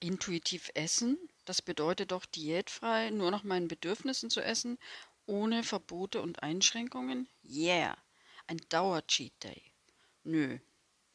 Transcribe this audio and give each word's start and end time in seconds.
Intuitiv 0.00 0.70
essen, 0.74 1.18
das 1.44 1.60
bedeutet 1.62 2.12
doch 2.12 2.24
diätfrei, 2.26 3.10
nur 3.10 3.30
nach 3.30 3.42
meinen 3.42 3.68
Bedürfnissen 3.68 4.30
zu 4.30 4.40
essen, 4.40 4.78
ohne 5.26 5.64
Verbote 5.64 6.22
und 6.22 6.42
Einschränkungen? 6.42 7.28
Yeah, 7.44 7.96
ein 8.46 8.58
Dauer-Cheat 8.68 9.42
Day. 9.42 9.72
Nö, 10.22 10.58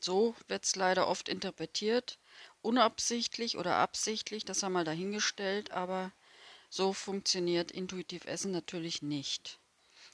so 0.01 0.35
wird's 0.47 0.75
leider 0.75 1.07
oft 1.07 1.29
interpretiert, 1.29 2.19
unabsichtlich 2.61 3.57
oder 3.57 3.75
absichtlich, 3.75 4.43
das 4.43 4.63
haben 4.63 4.73
wir 4.73 4.83
dahingestellt, 4.83 5.71
aber 5.71 6.11
so 6.69 6.91
funktioniert 6.91 7.71
intuitiv 7.71 8.25
Essen 8.25 8.51
natürlich 8.51 9.01
nicht. 9.01 9.60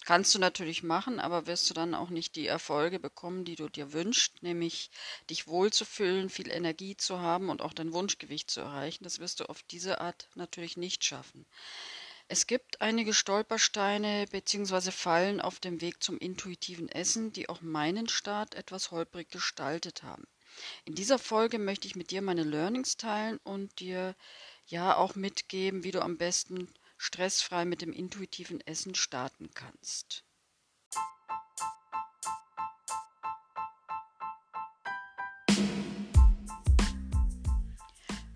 Kannst 0.08 0.34
du 0.34 0.40
natürlich 0.40 0.84
machen, 0.84 1.20
aber 1.20 1.48
wirst 1.48 1.70
du 1.70 1.74
dann 1.74 1.94
auch 1.94 2.10
nicht 2.10 2.38
die 2.38 2.48
Erfolge 2.48 2.98
bekommen, 2.98 3.44
die 3.44 3.58
du 3.58 3.68
dir 3.68 3.92
wünschst, 3.92 4.42
nämlich 4.42 4.90
dich 5.30 5.48
wohlzufühlen, 5.48 6.30
viel 6.30 6.50
Energie 6.50 6.96
zu 6.96 7.20
haben 7.20 7.50
und 7.50 7.62
auch 7.62 7.74
dein 7.74 7.92
Wunschgewicht 7.92 8.50
zu 8.50 8.62
erreichen. 8.62 9.04
Das 9.04 9.20
wirst 9.20 9.42
du 9.42 9.50
auf 9.50 9.64
diese 9.64 10.00
Art 10.00 10.30
natürlich 10.36 10.78
nicht 10.78 11.04
schaffen. 11.04 11.46
Es 12.30 12.48
gibt 12.48 12.80
einige 12.80 13.14
Stolpersteine 13.14 14.28
bzw. 14.32 14.92
Fallen 14.92 15.42
auf 15.42 15.60
dem 15.60 15.82
Weg 15.82 16.02
zum 16.02 16.18
intuitiven 16.20 16.88
Essen, 16.88 17.34
die 17.34 17.50
auch 17.50 17.60
meinen 17.60 18.08
Start 18.08 18.56
etwas 18.56 18.92
holprig 18.92 19.30
gestaltet 19.30 20.04
haben. 20.04 20.26
In 20.86 20.96
dieser 20.96 21.20
Folge 21.20 21.60
möchte 21.60 21.86
ich 21.86 21.98
mit 21.98 22.12
dir 22.12 22.22
meine 22.22 22.44
Learnings 22.44 22.96
teilen 22.96 23.42
und 23.44 23.82
dir 23.82 24.16
ja 24.68 24.96
auch 24.96 25.16
mitgeben, 25.16 25.84
wie 25.84 25.92
du 25.92 26.02
am 26.02 26.18
besten 26.18 26.70
stressfrei 26.98 27.66
mit 27.66 27.82
dem 27.82 27.94
intuitiven 27.94 28.60
Essen 28.62 28.96
starten 28.96 29.50
kannst. 29.54 30.26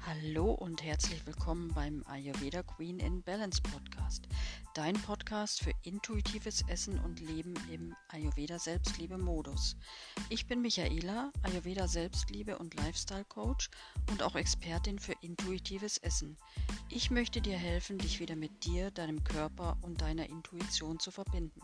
Hallo 0.05 0.52
und 0.52 0.83
herzlich 0.83 1.25
willkommen 1.25 1.73
beim 1.73 2.03
Ayurveda 2.05 2.61
Queen 2.63 2.99
in 2.99 3.23
Balance 3.23 3.61
Podcast, 3.61 4.27
dein 4.75 4.93
Podcast 4.93 5.64
für 5.64 5.70
intuitives 5.83 6.63
Essen 6.67 6.99
und 6.99 7.19
Leben 7.19 7.53
im 7.71 7.95
Ayurveda 8.09 8.59
Selbstliebe 8.59 9.17
Modus. 9.17 9.75
Ich 10.29 10.47
bin 10.47 10.61
Michaela, 10.61 11.31
Ayurveda 11.43 11.87
Selbstliebe 11.87 12.57
und 12.57 12.73
Lifestyle 12.75 13.25
Coach 13.25 13.69
und 14.09 14.23
auch 14.23 14.35
Expertin 14.35 14.99
für 14.99 15.13
intuitives 15.21 15.97
Essen. 15.97 16.37
Ich 16.89 17.11
möchte 17.11 17.41
dir 17.41 17.57
helfen, 17.57 17.97
dich 17.97 18.19
wieder 18.19 18.35
mit 18.35 18.65
dir, 18.65 18.91
deinem 18.91 19.23
Körper 19.23 19.77
und 19.81 20.02
deiner 20.02 20.29
Intuition 20.29 20.99
zu 20.99 21.11
verbinden 21.11 21.61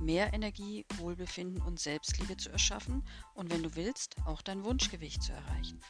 mehr 0.00 0.32
Energie, 0.32 0.84
Wohlbefinden 0.96 1.60
und 1.62 1.78
Selbstliebe 1.78 2.36
zu 2.36 2.50
erschaffen 2.50 3.02
und 3.34 3.50
wenn 3.50 3.62
du 3.62 3.76
willst, 3.76 4.16
auch 4.24 4.42
dein 4.42 4.64
Wunschgewicht 4.64 5.22
zu 5.22 5.32
erreichen. 5.32 5.80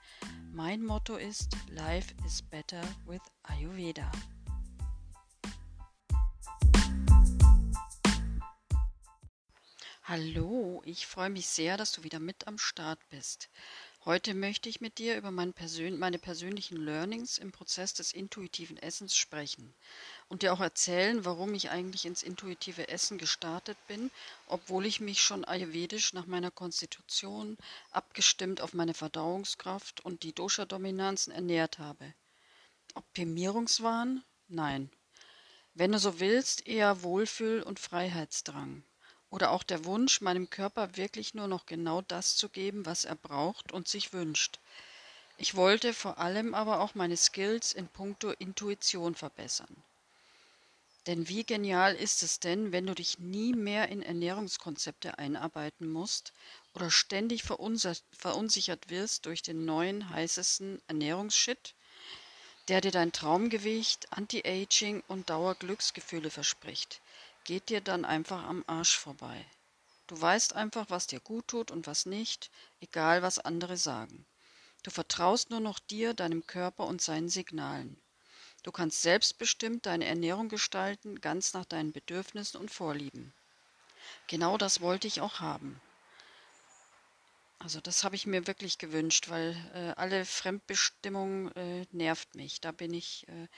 Mein 0.52 0.84
Motto 0.84 1.16
ist 1.16 1.56
Life 1.70 2.12
is 2.26 2.42
better 2.42 2.82
with 3.06 3.20
Ayurveda. 3.44 4.10
Hallo, 10.10 10.82
ich 10.84 11.06
freue 11.06 11.30
mich 11.30 11.46
sehr, 11.46 11.76
dass 11.76 11.92
du 11.92 12.02
wieder 12.02 12.18
mit 12.18 12.48
am 12.48 12.58
Start 12.58 12.98
bist. 13.10 13.48
Heute 14.04 14.34
möchte 14.34 14.68
ich 14.68 14.80
mit 14.80 14.98
dir 14.98 15.16
über 15.16 15.30
mein 15.30 15.52
Persön 15.52 16.00
meine 16.00 16.18
persönlichen 16.18 16.78
Learnings 16.78 17.38
im 17.38 17.52
Prozess 17.52 17.94
des 17.94 18.12
intuitiven 18.12 18.76
Essens 18.76 19.14
sprechen 19.14 19.72
und 20.28 20.42
dir 20.42 20.52
auch 20.52 20.58
erzählen, 20.58 21.24
warum 21.24 21.54
ich 21.54 21.70
eigentlich 21.70 22.06
ins 22.06 22.24
intuitive 22.24 22.88
Essen 22.88 23.18
gestartet 23.18 23.78
bin, 23.86 24.10
obwohl 24.48 24.84
ich 24.84 24.98
mich 24.98 25.22
schon 25.22 25.44
ayurvedisch 25.44 26.12
nach 26.12 26.26
meiner 26.26 26.50
Konstitution, 26.50 27.56
abgestimmt 27.92 28.62
auf 28.62 28.74
meine 28.74 28.94
Verdauungskraft 28.94 30.04
und 30.04 30.24
die 30.24 30.32
Dosha-Dominanzen 30.32 31.32
ernährt 31.32 31.78
habe. 31.78 32.14
Optimierungswahn? 32.94 34.24
Nein. 34.48 34.90
Wenn 35.74 35.92
du 35.92 36.00
so 36.00 36.18
willst, 36.18 36.66
eher 36.66 37.04
Wohlfühl- 37.04 37.62
und 37.62 37.78
Freiheitsdrang. 37.78 38.82
Oder 39.30 39.52
auch 39.52 39.62
der 39.62 39.84
Wunsch, 39.84 40.20
meinem 40.20 40.50
Körper 40.50 40.96
wirklich 40.96 41.34
nur 41.34 41.46
noch 41.46 41.64
genau 41.64 42.02
das 42.02 42.36
zu 42.36 42.48
geben, 42.48 42.84
was 42.84 43.04
er 43.04 43.14
braucht 43.14 43.70
und 43.70 43.86
sich 43.86 44.12
wünscht. 44.12 44.58
Ich 45.38 45.54
wollte 45.54 45.94
vor 45.94 46.18
allem 46.18 46.52
aber 46.52 46.80
auch 46.80 46.94
meine 46.94 47.16
Skills 47.16 47.72
in 47.72 47.86
puncto 47.88 48.30
Intuition 48.32 49.14
verbessern. 49.14 49.74
Denn 51.06 51.28
wie 51.28 51.44
genial 51.44 51.94
ist 51.94 52.22
es 52.22 52.40
denn, 52.40 52.72
wenn 52.72 52.86
du 52.86 52.94
dich 52.94 53.18
nie 53.18 53.54
mehr 53.54 53.88
in 53.88 54.02
Ernährungskonzepte 54.02 55.16
einarbeiten 55.16 55.88
musst 55.88 56.32
oder 56.74 56.90
ständig 56.90 57.42
verunsichert 57.42 58.90
wirst 58.90 59.24
durch 59.24 59.42
den 59.42 59.64
neuen 59.64 60.10
heißesten 60.10 60.82
Ernährungsshit, 60.88 61.74
der 62.68 62.82
dir 62.82 62.90
dein 62.90 63.12
Traumgewicht, 63.12 64.12
Anti-Aging 64.12 65.02
und 65.08 65.30
Dauerglücksgefühle 65.30 66.30
verspricht 66.30 67.00
geht 67.44 67.68
dir 67.68 67.80
dann 67.80 68.04
einfach 68.04 68.44
am 68.44 68.64
Arsch 68.66 68.96
vorbei. 68.96 69.44
Du 70.06 70.20
weißt 70.20 70.54
einfach, 70.54 70.86
was 70.88 71.06
dir 71.06 71.20
gut 71.20 71.48
tut 71.48 71.70
und 71.70 71.86
was 71.86 72.06
nicht, 72.06 72.50
egal 72.80 73.22
was 73.22 73.38
andere 73.38 73.76
sagen. 73.76 74.26
Du 74.82 74.90
vertraust 74.90 75.50
nur 75.50 75.60
noch 75.60 75.78
dir, 75.78 76.14
deinem 76.14 76.46
Körper 76.46 76.86
und 76.86 77.00
seinen 77.00 77.28
Signalen. 77.28 78.00
Du 78.62 78.72
kannst 78.72 79.02
selbstbestimmt 79.02 79.86
deine 79.86 80.06
Ernährung 80.06 80.48
gestalten, 80.48 81.20
ganz 81.20 81.54
nach 81.54 81.64
deinen 81.64 81.92
Bedürfnissen 81.92 82.60
und 82.60 82.70
Vorlieben. 82.70 83.32
Genau 84.26 84.58
das 84.58 84.80
wollte 84.80 85.06
ich 85.06 85.20
auch 85.20 85.40
haben. 85.40 85.80
Also 87.58 87.80
das 87.80 88.04
habe 88.04 88.16
ich 88.16 88.26
mir 88.26 88.46
wirklich 88.46 88.78
gewünscht, 88.78 89.28
weil 89.28 89.54
äh, 89.74 89.92
alle 90.00 90.24
Fremdbestimmung 90.24 91.52
äh, 91.52 91.86
nervt 91.92 92.34
mich. 92.34 92.60
Da 92.60 92.72
bin 92.72 92.94
ich, 92.94 93.28
äh, 93.28 93.48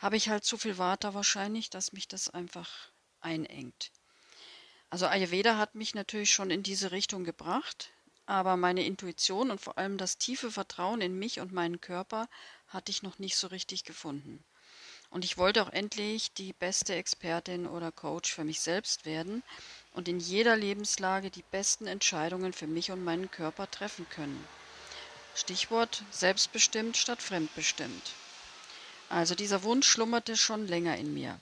habe 0.00 0.16
ich 0.16 0.28
halt 0.28 0.44
zu 0.44 0.58
viel 0.58 0.76
Water 0.76 1.14
wahrscheinlich, 1.14 1.70
dass 1.70 1.92
mich 1.92 2.08
das 2.08 2.28
einfach 2.28 2.90
einengt. 3.24 3.90
Also 4.90 5.06
Ayurveda 5.06 5.58
hat 5.58 5.74
mich 5.74 5.94
natürlich 5.94 6.32
schon 6.32 6.50
in 6.50 6.62
diese 6.62 6.92
Richtung 6.92 7.24
gebracht, 7.24 7.90
aber 8.26 8.56
meine 8.56 8.84
Intuition 8.84 9.50
und 9.50 9.60
vor 9.60 9.76
allem 9.76 9.98
das 9.98 10.18
tiefe 10.18 10.50
Vertrauen 10.50 11.00
in 11.00 11.18
mich 11.18 11.40
und 11.40 11.52
meinen 11.52 11.80
Körper 11.80 12.28
hatte 12.68 12.90
ich 12.90 13.02
noch 13.02 13.18
nicht 13.18 13.36
so 13.36 13.48
richtig 13.48 13.84
gefunden. 13.84 14.44
Und 15.10 15.24
ich 15.24 15.36
wollte 15.36 15.62
auch 15.62 15.70
endlich 15.70 16.32
die 16.32 16.52
beste 16.52 16.94
Expertin 16.94 17.66
oder 17.66 17.92
Coach 17.92 18.32
für 18.32 18.44
mich 18.44 18.60
selbst 18.60 19.04
werden 19.04 19.42
und 19.92 20.08
in 20.08 20.20
jeder 20.20 20.56
Lebenslage 20.56 21.30
die 21.30 21.44
besten 21.50 21.86
Entscheidungen 21.86 22.52
für 22.52 22.66
mich 22.66 22.90
und 22.90 23.02
meinen 23.02 23.30
Körper 23.30 23.70
treffen 23.70 24.08
können. 24.10 24.46
Stichwort 25.34 26.04
selbstbestimmt 26.10 26.96
statt 26.96 27.20
fremdbestimmt. 27.20 28.12
Also 29.08 29.34
dieser 29.34 29.62
Wunsch 29.64 29.88
schlummerte 29.88 30.36
schon 30.36 30.66
länger 30.66 30.96
in 30.96 31.12
mir 31.12 31.40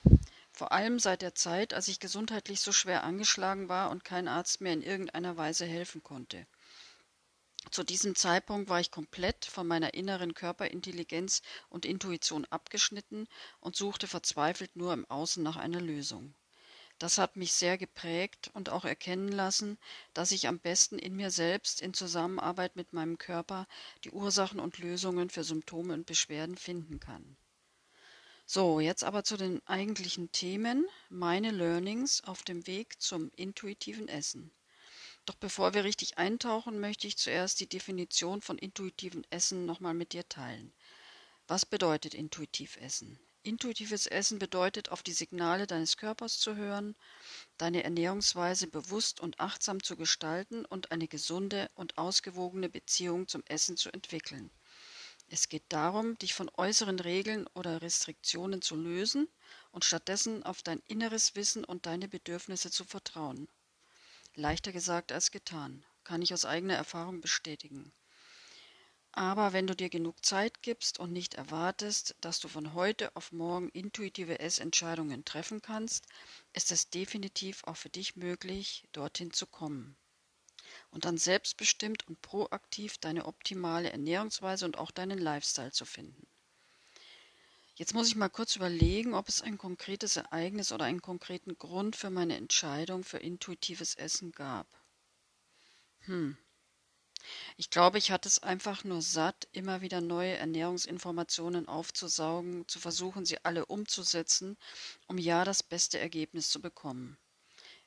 vor 0.62 0.70
allem 0.70 1.00
seit 1.00 1.22
der 1.22 1.34
Zeit, 1.34 1.74
als 1.74 1.88
ich 1.88 1.98
gesundheitlich 1.98 2.60
so 2.60 2.70
schwer 2.70 3.02
angeschlagen 3.02 3.68
war 3.68 3.90
und 3.90 4.04
kein 4.04 4.28
Arzt 4.28 4.60
mir 4.60 4.72
in 4.72 4.80
irgendeiner 4.80 5.36
Weise 5.36 5.66
helfen 5.66 6.04
konnte. 6.04 6.46
Zu 7.72 7.82
diesem 7.82 8.14
Zeitpunkt 8.14 8.68
war 8.70 8.78
ich 8.78 8.92
komplett 8.92 9.44
von 9.44 9.66
meiner 9.66 9.94
inneren 9.94 10.34
Körperintelligenz 10.34 11.42
und 11.68 11.84
Intuition 11.84 12.44
abgeschnitten 12.44 13.26
und 13.58 13.74
suchte 13.74 14.06
verzweifelt 14.06 14.76
nur 14.76 14.92
im 14.92 15.04
Außen 15.10 15.42
nach 15.42 15.56
einer 15.56 15.80
Lösung. 15.80 16.32
Das 17.00 17.18
hat 17.18 17.34
mich 17.34 17.54
sehr 17.54 17.76
geprägt 17.76 18.48
und 18.54 18.68
auch 18.68 18.84
erkennen 18.84 19.32
lassen, 19.32 19.78
dass 20.14 20.30
ich 20.30 20.46
am 20.46 20.60
besten 20.60 20.96
in 21.00 21.16
mir 21.16 21.32
selbst 21.32 21.80
in 21.80 21.92
Zusammenarbeit 21.92 22.76
mit 22.76 22.92
meinem 22.92 23.18
Körper 23.18 23.66
die 24.04 24.12
Ursachen 24.12 24.60
und 24.60 24.78
Lösungen 24.78 25.28
für 25.28 25.42
Symptome 25.42 25.92
und 25.92 26.06
Beschwerden 26.06 26.56
finden 26.56 27.00
kann. 27.00 27.36
So, 28.54 28.80
jetzt 28.80 29.02
aber 29.02 29.24
zu 29.24 29.38
den 29.38 29.66
eigentlichen 29.66 30.30
Themen, 30.30 30.86
meine 31.08 31.52
Learnings 31.52 32.22
auf 32.24 32.42
dem 32.42 32.66
Weg 32.66 33.00
zum 33.00 33.30
intuitiven 33.34 34.08
Essen. 34.08 34.52
Doch 35.24 35.36
bevor 35.36 35.72
wir 35.72 35.84
richtig 35.84 36.18
eintauchen, 36.18 36.78
möchte 36.78 37.06
ich 37.06 37.16
zuerst 37.16 37.60
die 37.60 37.66
Definition 37.66 38.42
von 38.42 38.58
intuitiven 38.58 39.26
Essen 39.30 39.64
nochmal 39.64 39.94
mit 39.94 40.12
dir 40.12 40.28
teilen. 40.28 40.74
Was 41.48 41.64
bedeutet 41.64 42.12
intuitiv 42.12 42.76
Essen? 42.76 43.18
Intuitives 43.42 44.06
Essen 44.06 44.38
bedeutet, 44.38 44.90
auf 44.90 45.02
die 45.02 45.14
Signale 45.14 45.66
deines 45.66 45.96
Körpers 45.96 46.38
zu 46.38 46.54
hören, 46.54 46.94
deine 47.56 47.84
Ernährungsweise 47.84 48.66
bewusst 48.66 49.18
und 49.20 49.40
achtsam 49.40 49.82
zu 49.82 49.96
gestalten 49.96 50.66
und 50.66 50.92
eine 50.92 51.08
gesunde 51.08 51.70
und 51.74 51.96
ausgewogene 51.96 52.68
Beziehung 52.68 53.28
zum 53.28 53.42
Essen 53.46 53.78
zu 53.78 53.90
entwickeln. 53.94 54.50
Es 55.34 55.48
geht 55.48 55.64
darum, 55.70 56.18
dich 56.18 56.34
von 56.34 56.50
äußeren 56.58 57.00
Regeln 57.00 57.46
oder 57.54 57.80
Restriktionen 57.80 58.60
zu 58.60 58.76
lösen 58.76 59.28
und 59.70 59.82
stattdessen 59.82 60.42
auf 60.42 60.62
dein 60.62 60.82
inneres 60.88 61.34
Wissen 61.34 61.64
und 61.64 61.86
deine 61.86 62.06
Bedürfnisse 62.06 62.70
zu 62.70 62.84
vertrauen. 62.84 63.48
Leichter 64.34 64.72
gesagt 64.72 65.10
als 65.10 65.30
getan, 65.30 65.86
kann 66.04 66.20
ich 66.20 66.34
aus 66.34 66.44
eigener 66.44 66.74
Erfahrung 66.74 67.22
bestätigen. 67.22 67.94
Aber 69.12 69.54
wenn 69.54 69.66
du 69.66 69.74
dir 69.74 69.88
genug 69.88 70.22
Zeit 70.22 70.60
gibst 70.60 70.98
und 70.98 71.12
nicht 71.12 71.32
erwartest, 71.32 72.14
dass 72.20 72.38
du 72.38 72.48
von 72.48 72.74
heute 72.74 73.16
auf 73.16 73.32
morgen 73.32 73.70
intuitive 73.70 74.38
Essentscheidungen 74.38 75.24
treffen 75.24 75.62
kannst, 75.62 76.04
ist 76.52 76.70
es 76.72 76.90
definitiv 76.90 77.64
auch 77.64 77.78
für 77.78 77.88
dich 77.88 78.16
möglich, 78.16 78.86
dorthin 78.92 79.32
zu 79.32 79.46
kommen 79.46 79.96
und 80.92 81.04
dann 81.04 81.18
selbstbestimmt 81.18 82.06
und 82.06 82.22
proaktiv 82.22 82.98
deine 82.98 83.26
optimale 83.26 83.90
Ernährungsweise 83.90 84.64
und 84.64 84.78
auch 84.78 84.92
deinen 84.92 85.18
Lifestyle 85.18 85.72
zu 85.72 85.84
finden. 85.84 86.26
Jetzt 87.74 87.94
muss 87.94 88.08
ich 88.08 88.16
mal 88.16 88.28
kurz 88.28 88.54
überlegen, 88.54 89.14
ob 89.14 89.28
es 89.28 89.40
ein 89.40 89.56
konkretes 89.56 90.16
Ereignis 90.16 90.70
oder 90.72 90.84
einen 90.84 91.02
konkreten 91.02 91.56
Grund 91.58 91.96
für 91.96 92.10
meine 92.10 92.36
Entscheidung 92.36 93.02
für 93.02 93.18
intuitives 93.18 93.94
Essen 93.94 94.30
gab. 94.32 94.68
Hm. 96.00 96.36
Ich 97.56 97.70
glaube, 97.70 97.98
ich 97.98 98.10
hatte 98.10 98.28
es 98.28 98.42
einfach 98.42 98.84
nur 98.84 99.00
satt, 99.00 99.48
immer 99.52 99.80
wieder 99.80 100.00
neue 100.00 100.36
Ernährungsinformationen 100.36 101.68
aufzusaugen, 101.68 102.68
zu 102.68 102.78
versuchen, 102.78 103.24
sie 103.24 103.42
alle 103.44 103.64
umzusetzen, 103.64 104.58
um 105.06 105.16
ja 105.16 105.44
das 105.44 105.62
beste 105.62 105.98
Ergebnis 105.98 106.50
zu 106.50 106.60
bekommen. 106.60 107.16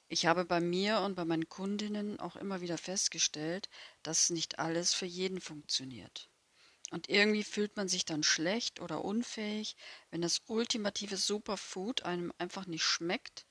Ich 0.08 0.28
habe 0.28 0.46
bei 0.46 0.60
mir 0.60 1.00
und 1.00 1.16
bei 1.16 1.26
meinen 1.26 1.50
Kundinnen 1.50 2.20
auch 2.20 2.36
immer 2.36 2.62
wieder 2.62 2.78
festgestellt, 2.78 3.70
dass 4.04 4.30
nicht 4.30 4.60
alles 4.60 4.94
für 4.94 5.08
jeden 5.08 5.42
funktioniert. 5.42 6.30
Und 6.92 7.10
irgendwie 7.10 7.44
fühlt 7.44 7.76
man 7.76 7.88
sich 7.88 8.06
dann 8.06 8.22
schlecht 8.22 8.80
oder 8.80 9.04
unfähig, 9.04 9.76
wenn 10.12 10.22
das 10.22 10.44
ultimative 10.46 11.18
Superfood 11.18 12.04
einem 12.04 12.32
einfach 12.38 12.68
nicht 12.68 12.84
schmeckt 12.84 13.48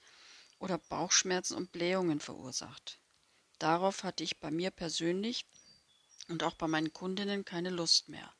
oder 0.60 0.78
Bauchschmerzen 0.78 1.56
und 1.56 1.72
Blähungen 1.72 2.20
verursacht. 2.20 3.00
Darauf 3.58 4.04
hatte 4.04 4.22
ich 4.22 4.38
bei 4.38 4.52
mir 4.52 4.70
persönlich 4.70 5.46
und 6.28 6.44
auch 6.44 6.54
bei 6.54 6.68
meinen 6.68 6.92
Kundinnen 6.92 7.44
keine 7.44 7.70
Lust 7.70 8.08
mehr. 8.08 8.32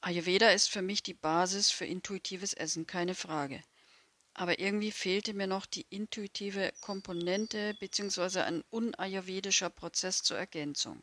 Ayurveda 0.00 0.50
ist 0.50 0.70
für 0.70 0.82
mich 0.82 1.02
die 1.02 1.14
Basis 1.14 1.70
für 1.70 1.84
intuitives 1.84 2.54
Essen, 2.54 2.86
keine 2.86 3.14
Frage. 3.14 3.62
Aber 4.38 4.60
irgendwie 4.60 4.92
fehlte 4.92 5.34
mir 5.34 5.48
noch 5.48 5.66
die 5.66 5.84
intuitive 5.90 6.72
Komponente 6.80 7.74
bzw. 7.80 8.42
ein 8.42 8.62
unayurvedischer 8.70 9.68
Prozess 9.68 10.22
zur 10.22 10.38
Ergänzung. 10.38 11.02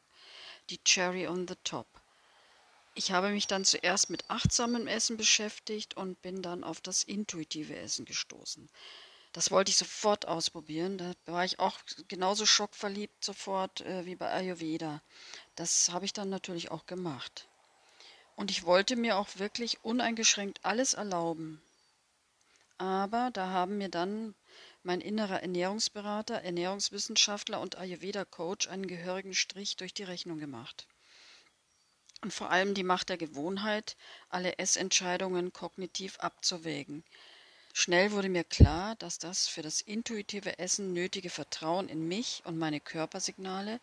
Die 0.69 0.81
Cherry 0.85 1.27
on 1.27 1.45
the 1.45 1.55
Top. 1.65 1.85
Ich 2.93 3.11
habe 3.11 3.31
mich 3.31 3.45
dann 3.45 3.65
zuerst 3.65 4.09
mit 4.09 4.29
achtsamem 4.29 4.87
Essen 4.87 5.17
beschäftigt 5.17 5.97
und 5.97 6.21
bin 6.21 6.41
dann 6.41 6.63
auf 6.63 6.79
das 6.79 7.03
intuitive 7.03 7.75
Essen 7.75 8.05
gestoßen. 8.05 8.69
Das 9.33 9.51
wollte 9.51 9.69
ich 9.69 9.75
sofort 9.75 10.29
ausprobieren. 10.29 10.97
Da 10.97 11.11
war 11.25 11.43
ich 11.43 11.59
auch 11.59 11.77
genauso 12.07 12.45
schockverliebt 12.45 13.21
sofort 13.21 13.81
äh, 13.81 14.05
wie 14.05 14.15
bei 14.15 14.31
Ayurveda. 14.31 15.01
Das 15.57 15.89
habe 15.91 16.05
ich 16.05 16.13
dann 16.13 16.29
natürlich 16.29 16.71
auch 16.71 16.85
gemacht. 16.85 17.49
Und 18.37 18.49
ich 18.49 18.63
wollte 18.63 18.95
mir 18.95 19.17
auch 19.17 19.27
wirklich 19.35 19.83
uneingeschränkt 19.83 20.63
alles 20.63 20.93
erlauben. 20.93 21.61
Aber 22.77 23.31
da 23.31 23.49
haben 23.49 23.77
mir 23.77 23.89
dann 23.89 24.35
mein 24.83 25.01
innerer 25.01 25.41
Ernährungsberater, 25.41 26.41
Ernährungswissenschaftler 26.41 27.61
und 27.61 27.77
Ayurveda-Coach 27.77 28.67
einen 28.67 28.87
gehörigen 28.87 29.33
Strich 29.33 29.77
durch 29.77 29.93
die 29.93 30.03
Rechnung 30.03 30.39
gemacht. 30.39 30.87
Und 32.21 32.33
vor 32.33 32.49
allem 32.49 32.73
die 32.73 32.83
Macht 32.83 33.09
der 33.09 33.17
Gewohnheit, 33.17 33.97
alle 34.29 34.57
Essentscheidungen 34.57 35.53
kognitiv 35.53 36.19
abzuwägen, 36.19 37.03
Schnell 37.77 38.13
wurde 38.13 38.29
mir 38.29 38.45
klar, 38.45 38.95
dass 38.95 39.19
das 39.19 39.49
für 39.49 39.61
das 39.61 39.81
intuitive 39.81 40.59
Essen 40.59 40.93
nötige 40.93 41.29
Vertrauen 41.29 41.89
in 41.89 42.07
mich 42.07 42.41
und 42.45 42.57
meine 42.57 42.79
Körpersignale 42.79 43.81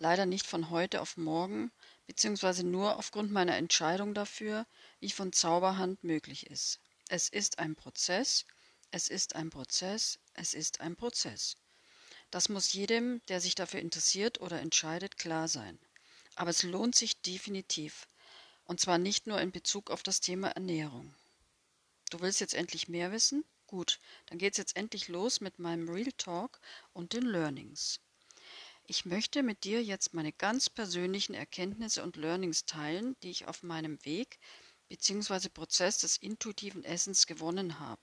leider 0.00 0.24
nicht 0.24 0.46
von 0.46 0.70
heute 0.70 1.02
auf 1.02 1.18
morgen 1.18 1.70
beziehungsweise 2.06 2.64
nur 2.64 2.96
aufgrund 2.96 3.32
meiner 3.32 3.58
Entscheidung 3.58 4.14
dafür 4.14 4.64
wie 5.00 5.10
von 5.10 5.34
Zauberhand 5.34 6.02
möglich 6.02 6.46
ist. 6.46 6.80
Es 7.16 7.28
ist 7.28 7.60
ein 7.60 7.76
Prozess, 7.76 8.44
es 8.90 9.06
ist 9.06 9.36
ein 9.36 9.48
Prozess, 9.48 10.18
es 10.32 10.52
ist 10.52 10.80
ein 10.80 10.96
Prozess. 10.96 11.56
Das 12.32 12.48
muss 12.48 12.72
jedem, 12.72 13.22
der 13.28 13.40
sich 13.40 13.54
dafür 13.54 13.78
interessiert 13.78 14.40
oder 14.40 14.60
entscheidet, 14.60 15.16
klar 15.16 15.46
sein. 15.46 15.78
Aber 16.34 16.50
es 16.50 16.64
lohnt 16.64 16.96
sich 16.96 17.22
definitiv. 17.22 18.08
Und 18.64 18.80
zwar 18.80 18.98
nicht 18.98 19.28
nur 19.28 19.40
in 19.40 19.52
Bezug 19.52 19.92
auf 19.92 20.02
das 20.02 20.22
Thema 20.22 20.48
Ernährung. 20.48 21.14
Du 22.10 22.18
willst 22.18 22.40
jetzt 22.40 22.54
endlich 22.54 22.88
mehr 22.88 23.12
wissen? 23.12 23.44
Gut, 23.68 24.00
dann 24.26 24.38
geht's 24.38 24.58
jetzt 24.58 24.76
endlich 24.76 25.06
los 25.06 25.40
mit 25.40 25.60
meinem 25.60 25.88
Real 25.88 26.10
Talk 26.18 26.58
und 26.94 27.12
den 27.12 27.26
Learnings. 27.26 28.00
Ich 28.88 29.04
möchte 29.04 29.44
mit 29.44 29.62
dir 29.62 29.84
jetzt 29.84 30.14
meine 30.14 30.32
ganz 30.32 30.68
persönlichen 30.68 31.34
Erkenntnisse 31.34 32.02
und 32.02 32.16
Learnings 32.16 32.64
teilen, 32.64 33.14
die 33.22 33.30
ich 33.30 33.46
auf 33.46 33.62
meinem 33.62 34.04
Weg 34.04 34.40
bzw. 34.88 35.48
Prozess 35.48 35.98
des 35.98 36.16
intuitiven 36.16 36.84
Essens 36.84 37.26
gewonnen 37.26 37.78
habe. 37.80 38.02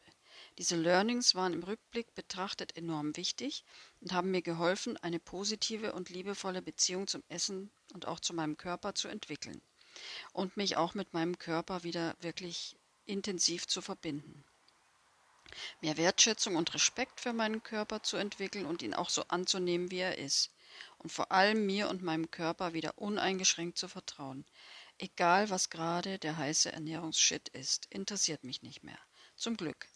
Diese 0.58 0.76
Learnings 0.76 1.36
waren 1.36 1.54
im 1.54 1.64
Rückblick 1.64 2.14
betrachtet 2.14 2.76
enorm 2.76 3.16
wichtig 3.16 3.64
und 4.00 4.12
haben 4.12 4.32
mir 4.32 4.42
geholfen, 4.42 4.98
eine 4.98 5.20
positive 5.20 5.94
und 5.94 6.10
liebevolle 6.10 6.62
Beziehung 6.62 7.08
zum 7.08 7.24
Essen 7.30 7.72
und 7.94 8.08
auch 8.08 8.20
zu 8.20 8.34
meinem 8.34 8.58
Körper 8.58 8.94
zu 8.94 9.08
entwickeln 9.08 9.62
und 10.34 10.58
mich 10.58 10.78
auch 10.78 10.94
mit 10.94 11.14
meinem 11.14 11.38
Körper 11.38 11.84
wieder 11.84 12.16
wirklich 12.22 12.76
intensiv 13.06 13.68
zu 13.68 13.82
verbinden. 13.82 14.44
Mehr 15.82 15.98
Wertschätzung 15.98 16.56
und 16.56 16.74
Respekt 16.74 17.20
für 17.20 17.34
meinen 17.34 17.62
Körper 17.62 18.04
zu 18.04 18.18
entwickeln 18.18 18.66
und 18.66 18.82
ihn 18.82 18.94
auch 18.94 19.10
so 19.10 19.24
anzunehmen, 19.28 19.92
wie 19.92 20.00
er 20.00 20.18
ist. 20.18 20.52
Und 20.98 21.12
vor 21.12 21.32
allem 21.32 21.66
mir 21.66 21.90
und 21.90 22.02
meinem 22.04 22.32
Körper 22.32 22.74
wieder 22.74 22.98
uneingeschränkt 22.98 23.78
zu 23.78 23.90
vertrauen. 23.90 24.46
Egal, 25.04 25.50
was 25.50 25.72
gerade 25.72 26.20
der 26.20 26.38
heiße 26.38 26.72
Ernährungsshit 26.72 27.50
ist, 27.50 27.88
interessiert 27.90 28.44
mich 28.44 28.62
nicht 28.62 28.84
mehr. 28.84 29.00
Zum 29.36 29.58
Glück. 29.58 29.88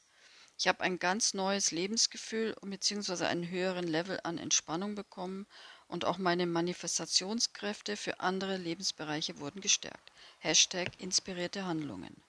Ich 0.57 0.67
habe 0.67 0.81
ein 0.81 0.97
ganz 0.97 1.35
neues 1.35 1.69
Lebensgefühl 1.69 2.55
bzw. 2.63 3.25
einen 3.25 3.47
höheren 3.47 3.85
Level 3.85 4.19
an 4.23 4.39
Entspannung 4.39 4.95
bekommen 4.95 5.45
und 5.87 6.05
auch 6.05 6.17
meine 6.17 6.47
Manifestationskräfte 6.47 7.97
für 7.97 8.19
andere 8.19 8.57
Lebensbereiche 8.57 9.37
wurden 9.37 9.61
gestärkt. 9.61 10.11
Hashtag 10.39 10.99
inspirierte 10.99 11.65
Handlungen. 11.65 12.23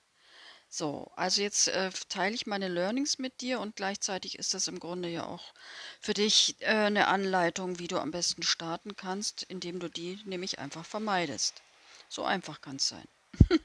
So, 0.69 1.11
also 1.17 1.41
jetzt 1.41 1.69
äh, 1.69 1.91
teile 2.11 2.35
ich 2.35 2.47
meine 2.47 2.69
Learnings 2.69 3.19
mit 3.19 3.41
dir 3.41 3.59
und 3.61 3.77
gleichzeitig 3.77 4.39
ist 4.39 4.53
das 4.53 4.69
im 4.69 4.81
Grunde 4.81 5.09
ja 5.09 5.25
auch 5.25 5.55
für 5.99 6.13
dich 6.13 6.57
äh, 6.61 6.67
eine 6.67 7.09
Anleitung, 7.09 7.79
wie 7.79 7.89
du 7.89 7.99
am 7.99 8.11
besten 8.11 8.43
starten 8.43 8.97
kannst, 8.97 9.45
indem 9.45 9.81
du 9.81 9.89
die 9.89 10.21
nämlich 10.27 10.59
einfach 10.59 10.85
vermeidest. 10.85 11.63
So 12.09 12.25
einfach 12.25 12.61
kann 12.61 12.77
es 12.77 12.89
sein. 12.89 13.09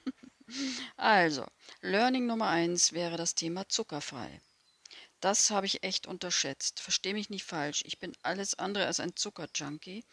also, 0.97 1.45
Learning 1.81 2.25
Nummer 2.25 2.47
eins 2.47 2.93
wäre 2.93 3.17
das 3.17 3.35
Thema 3.35 3.67
zuckerfrei. 3.69 4.41
Das 5.19 5.51
habe 5.51 5.67
ich 5.67 5.83
echt 5.83 6.07
unterschätzt. 6.07 6.79
Versteh 6.79 7.13
mich 7.13 7.29
nicht 7.29 7.43
falsch, 7.43 7.83
ich 7.85 7.99
bin 7.99 8.13
alles 8.23 8.55
andere 8.55 8.88
als 8.88 8.99
ein 8.99 9.15
Zuckerjunkie, 9.15 10.03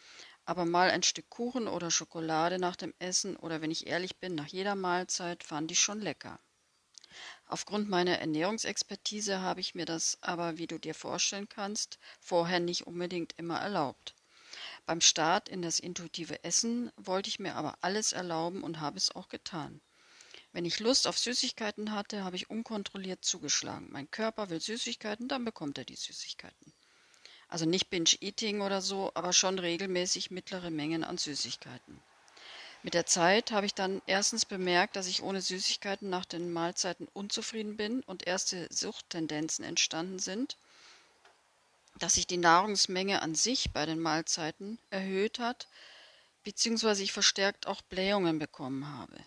aber 0.45 0.65
mal 0.65 0.91
ein 0.91 1.03
Stück 1.03 1.29
Kuchen 1.29 1.67
oder 1.67 1.91
Schokolade 1.91 2.59
nach 2.59 2.75
dem 2.75 2.93
Essen 2.99 3.35
oder 3.35 3.61
wenn 3.61 3.71
ich 3.71 3.87
ehrlich 3.87 4.17
bin, 4.17 4.35
nach 4.35 4.47
jeder 4.47 4.75
Mahlzeit 4.75 5.43
fand 5.43 5.71
ich 5.71 5.79
schon 5.79 5.99
lecker. 5.99 6.39
Aufgrund 7.47 7.89
meiner 7.89 8.19
Ernährungsexpertise 8.19 9.41
habe 9.41 9.61
ich 9.61 9.73
mir 9.73 9.85
das 9.85 10.19
aber, 10.21 10.59
wie 10.59 10.67
du 10.67 10.77
dir 10.77 10.93
vorstellen 10.93 11.49
kannst, 11.49 11.97
vorher 12.19 12.59
nicht 12.59 12.85
unbedingt 12.85 13.33
immer 13.37 13.59
erlaubt. 13.59 14.13
Beim 14.89 15.01
Start 15.01 15.49
in 15.49 15.61
das 15.61 15.77
intuitive 15.77 16.43
Essen 16.43 16.91
wollte 16.97 17.29
ich 17.29 17.37
mir 17.37 17.53
aber 17.53 17.77
alles 17.81 18.11
erlauben 18.11 18.63
und 18.63 18.79
habe 18.79 18.97
es 18.97 19.15
auch 19.15 19.29
getan. 19.29 19.81
Wenn 20.51 20.65
ich 20.65 20.79
Lust 20.79 21.05
auf 21.05 21.19
Süßigkeiten 21.19 21.91
hatte, 21.91 22.23
habe 22.23 22.35
ich 22.35 22.49
unkontrolliert 22.49 23.23
zugeschlagen. 23.23 23.89
Mein 23.91 24.09
Körper 24.09 24.49
will 24.49 24.59
Süßigkeiten, 24.59 25.27
dann 25.27 25.45
bekommt 25.45 25.77
er 25.77 25.85
die 25.85 25.95
Süßigkeiten. 25.95 26.73
Also 27.49 27.67
nicht 27.67 27.91
Binge-Eating 27.91 28.61
oder 28.61 28.81
so, 28.81 29.11
aber 29.13 29.31
schon 29.31 29.59
regelmäßig 29.59 30.31
mittlere 30.31 30.71
Mengen 30.71 31.03
an 31.03 31.19
Süßigkeiten. 31.19 32.01
Mit 32.81 32.95
der 32.95 33.05
Zeit 33.05 33.51
habe 33.51 33.67
ich 33.67 33.75
dann 33.75 34.01
erstens 34.07 34.43
bemerkt, 34.43 34.95
dass 34.95 35.05
ich 35.05 35.21
ohne 35.21 35.43
Süßigkeiten 35.43 36.09
nach 36.09 36.25
den 36.25 36.51
Mahlzeiten 36.51 37.07
unzufrieden 37.13 37.77
bin 37.77 38.01
und 38.01 38.25
erste 38.25 38.67
Suchttendenzen 38.71 39.63
entstanden 39.63 40.17
sind, 40.17 40.57
dass 41.99 42.15
sich 42.15 42.27
die 42.27 42.37
Nahrungsmenge 42.37 43.21
an 43.21 43.35
sich 43.35 43.71
bei 43.71 43.85
den 43.85 43.99
Mahlzeiten 43.99 44.79
erhöht 44.89 45.39
hat, 45.39 45.67
beziehungsweise 46.43 47.03
ich 47.03 47.11
verstärkt 47.11 47.67
auch 47.67 47.81
Blähungen 47.81 48.39
bekommen 48.39 48.87
habe. 48.87 49.17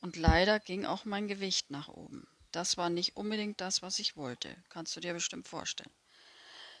Und 0.00 0.16
leider 0.16 0.60
ging 0.60 0.84
auch 0.84 1.04
mein 1.04 1.28
Gewicht 1.28 1.70
nach 1.70 1.88
oben. 1.88 2.26
Das 2.52 2.76
war 2.76 2.90
nicht 2.90 3.16
unbedingt 3.16 3.60
das, 3.60 3.82
was 3.82 3.98
ich 3.98 4.16
wollte, 4.16 4.54
kannst 4.68 4.94
du 4.94 5.00
dir 5.00 5.14
bestimmt 5.14 5.48
vorstellen. 5.48 5.90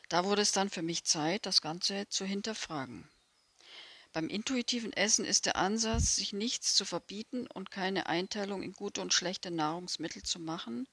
Da 0.08 0.24
wurde 0.24 0.42
es 0.42 0.52
dann 0.52 0.70
für 0.70 0.82
mich 0.82 1.04
Zeit, 1.04 1.46
das 1.46 1.62
Ganze 1.62 2.08
zu 2.08 2.24
hinterfragen. 2.24 3.08
Beim 4.12 4.28
intuitiven 4.28 4.92
Essen 4.92 5.24
ist 5.24 5.46
der 5.46 5.56
Ansatz, 5.56 6.14
sich 6.14 6.32
nichts 6.32 6.74
zu 6.74 6.84
verbieten 6.84 7.48
und 7.48 7.72
keine 7.72 8.06
Einteilung 8.06 8.62
in 8.62 8.72
gute 8.72 9.00
und 9.00 9.12
schlechte 9.12 9.50
Nahrungsmittel 9.50 10.22
zu 10.22 10.38
machen, 10.38 10.86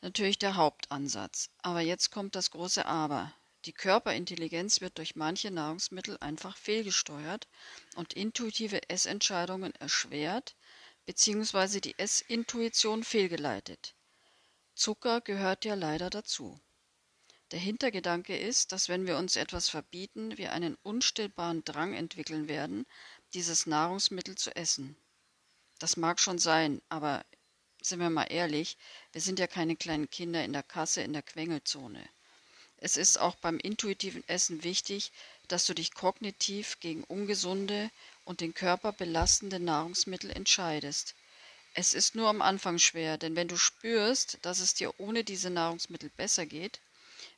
natürlich 0.00 0.38
der 0.38 0.56
Hauptansatz. 0.56 1.50
Aber 1.62 1.80
jetzt 1.80 2.10
kommt 2.10 2.34
das 2.34 2.50
große 2.50 2.86
Aber. 2.86 3.32
Die 3.66 3.72
Körperintelligenz 3.72 4.80
wird 4.80 4.96
durch 4.96 5.16
manche 5.16 5.50
Nahrungsmittel 5.50 6.16
einfach 6.20 6.56
fehlgesteuert 6.56 7.46
und 7.94 8.14
intuitive 8.14 8.88
Essentscheidungen 8.88 9.74
erschwert 9.74 10.56
bzw. 11.04 11.80
die 11.80 11.98
Essintuition 11.98 13.04
fehlgeleitet. 13.04 13.94
Zucker 14.74 15.20
gehört 15.20 15.66
ja 15.66 15.74
leider 15.74 16.08
dazu. 16.08 16.58
Der 17.50 17.58
Hintergedanke 17.58 18.38
ist, 18.38 18.72
dass 18.72 18.88
wenn 18.88 19.06
wir 19.06 19.18
uns 19.18 19.36
etwas 19.36 19.68
verbieten, 19.68 20.38
wir 20.38 20.52
einen 20.52 20.76
unstillbaren 20.82 21.64
Drang 21.64 21.92
entwickeln 21.94 22.48
werden, 22.48 22.86
dieses 23.34 23.66
Nahrungsmittel 23.66 24.36
zu 24.36 24.54
essen. 24.54 24.96
Das 25.80 25.96
mag 25.96 26.20
schon 26.20 26.38
sein, 26.38 26.80
aber 26.88 27.24
sind 27.82 28.00
wir 28.00 28.10
mal 28.10 28.24
ehrlich, 28.24 28.76
wir 29.12 29.20
sind 29.20 29.38
ja 29.38 29.46
keine 29.46 29.76
kleinen 29.76 30.10
Kinder 30.10 30.44
in 30.44 30.52
der 30.52 30.62
Kasse 30.62 31.02
in 31.02 31.12
der 31.12 31.22
Quengelzone. 31.22 32.08
Es 32.78 32.96
ist 32.96 33.18
auch 33.18 33.34
beim 33.36 33.58
intuitiven 33.58 34.26
Essen 34.26 34.64
wichtig, 34.64 35.12
dass 35.48 35.66
du 35.66 35.74
dich 35.74 35.92
kognitiv 35.92 36.80
gegen 36.80 37.04
ungesunde 37.04 37.90
und 38.24 38.40
den 38.40 38.54
Körper 38.54 38.92
belastende 38.92 39.60
Nahrungsmittel 39.60 40.30
entscheidest. 40.30 41.14
Es 41.74 41.94
ist 41.94 42.14
nur 42.14 42.28
am 42.28 42.42
Anfang 42.42 42.78
schwer, 42.78 43.18
denn 43.18 43.36
wenn 43.36 43.48
du 43.48 43.56
spürst, 43.56 44.38
dass 44.42 44.60
es 44.60 44.74
dir 44.74 44.98
ohne 44.98 45.24
diese 45.24 45.50
Nahrungsmittel 45.50 46.10
besser 46.16 46.46
geht, 46.46 46.80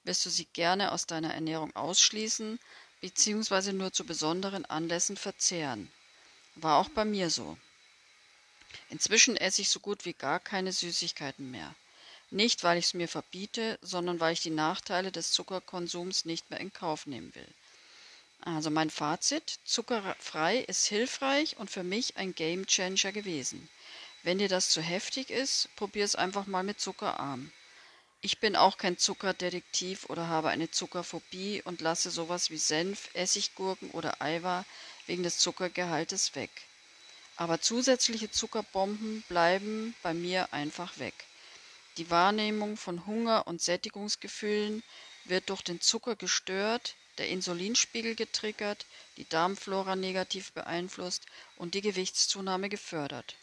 wirst 0.05 0.25
du 0.25 0.31
sie 0.31 0.47
gerne 0.47 0.93
aus 0.93 1.07
deiner 1.07 1.35
Ernährung 1.35 1.75
ausschließen 1.75 2.59
bzw. 3.01 3.73
nur 3.73 3.93
zu 3.93 4.05
besonderen 4.05 4.65
Anlässen 4.65 5.17
verzehren. 5.17 5.91
War 6.55 6.79
auch 6.79 6.89
bei 6.91 7.05
mir 7.05 7.31
so. 7.31 7.59
Inzwischen 8.91 9.37
esse 9.37 9.63
ich 9.63 9.69
so 9.69 9.81
gut 9.81 10.05
wie 10.05 10.13
gar 10.13 10.41
keine 10.41 10.73
Süßigkeiten 10.73 11.51
mehr. 11.51 11.75
Nicht, 12.31 12.65
weil 12.65 12.79
ich 12.79 12.87
es 12.87 12.95
mir 12.95 13.09
verbiete, 13.09 13.79
sondern 13.83 14.21
weil 14.21 14.33
ich 14.33 14.41
die 14.41 14.51
Nachteile 14.51 15.13
des 15.13 15.33
Zuckerkonsums 15.33 16.25
nicht 16.25 16.51
mehr 16.51 16.61
in 16.61 16.73
Kauf 16.73 17.07
nehmen 17.07 17.35
will. 17.35 17.49
Also 18.41 18.71
mein 18.71 18.91
Fazit, 18.91 19.61
zuckerfrei 19.65 20.59
ist 20.59 20.87
hilfreich 20.87 21.59
und 21.59 21.71
für 21.71 21.85
mich 21.85 22.17
ein 22.17 22.35
Game 22.35 22.67
Changer 22.67 23.13
gewesen. 23.13 23.69
Wenn 24.23 24.39
dir 24.39 24.49
das 24.49 24.71
zu 24.71 24.81
heftig 24.81 25.31
ist, 25.31 25.69
probier 25.77 26.05
es 26.05 26.17
einfach 26.17 26.47
mal 26.47 26.63
mit 26.63 26.81
zuckerarm. 26.81 27.53
Ich 28.21 28.39
bin 28.39 28.57
auch 28.57 28.79
kein 28.79 28.99
Zuckerdetektiv 28.99 30.07
oder 30.09 30.29
habe 30.29 30.49
eine 30.49 30.71
Zuckerphobie 30.71 31.61
und 31.65 31.81
lasse 31.81 32.11
sowas 32.11 32.51
wie 32.51 32.59
Senf, 32.59 33.11
Essiggurken 33.15 33.91
oder 33.91 34.23
Eiweiß 34.23 34.65
wegen 35.07 35.23
des 35.23 35.39
Zuckergehaltes 35.39 36.35
weg. 36.35 36.51
Aber 37.43 37.61
zusätzliche 37.61 38.31
Zuckerbomben 38.31 39.23
bleiben 39.23 39.97
bei 40.05 40.15
mir 40.15 40.53
einfach 40.53 41.01
weg. 41.01 41.27
Die 41.97 42.09
Wahrnehmung 42.09 42.77
von 42.77 43.05
Hunger 43.05 43.49
und 43.49 43.61
Sättigungsgefühlen 43.61 44.85
wird 45.25 45.51
durch 45.51 45.63
den 45.63 45.81
Zucker 45.81 46.15
gestört, 46.15 46.95
der 47.19 47.31
Insulinspiegel 47.31 48.15
getriggert, 48.15 48.87
die 49.17 49.29
Darmflora 49.29 49.97
negativ 49.97 50.53
beeinflusst 50.53 51.27
und 51.57 51.75
die 51.75 51.81
Gewichtszunahme 51.81 52.69
gefördert. 52.69 53.35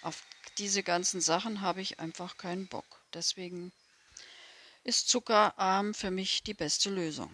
Auf 0.00 0.22
diese 0.56 0.82
ganzen 0.82 1.20
Sachen 1.20 1.60
habe 1.60 1.82
ich 1.82 2.00
einfach 2.00 2.38
keinen 2.38 2.68
Bock. 2.68 2.86
Deswegen 3.12 3.70
ist 4.82 5.10
zuckerarm 5.10 5.92
für 5.92 6.10
mich 6.10 6.42
die 6.42 6.54
beste 6.54 6.88
Lösung. 6.88 7.30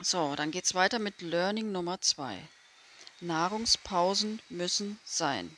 So, 0.00 0.34
dann 0.34 0.50
geht's 0.50 0.74
weiter 0.74 0.98
mit 0.98 1.22
Learning 1.22 1.70
Nummer 1.70 2.00
zwei. 2.00 2.42
Nahrungspausen 3.20 4.42
müssen 4.48 4.98
sein. 5.04 5.56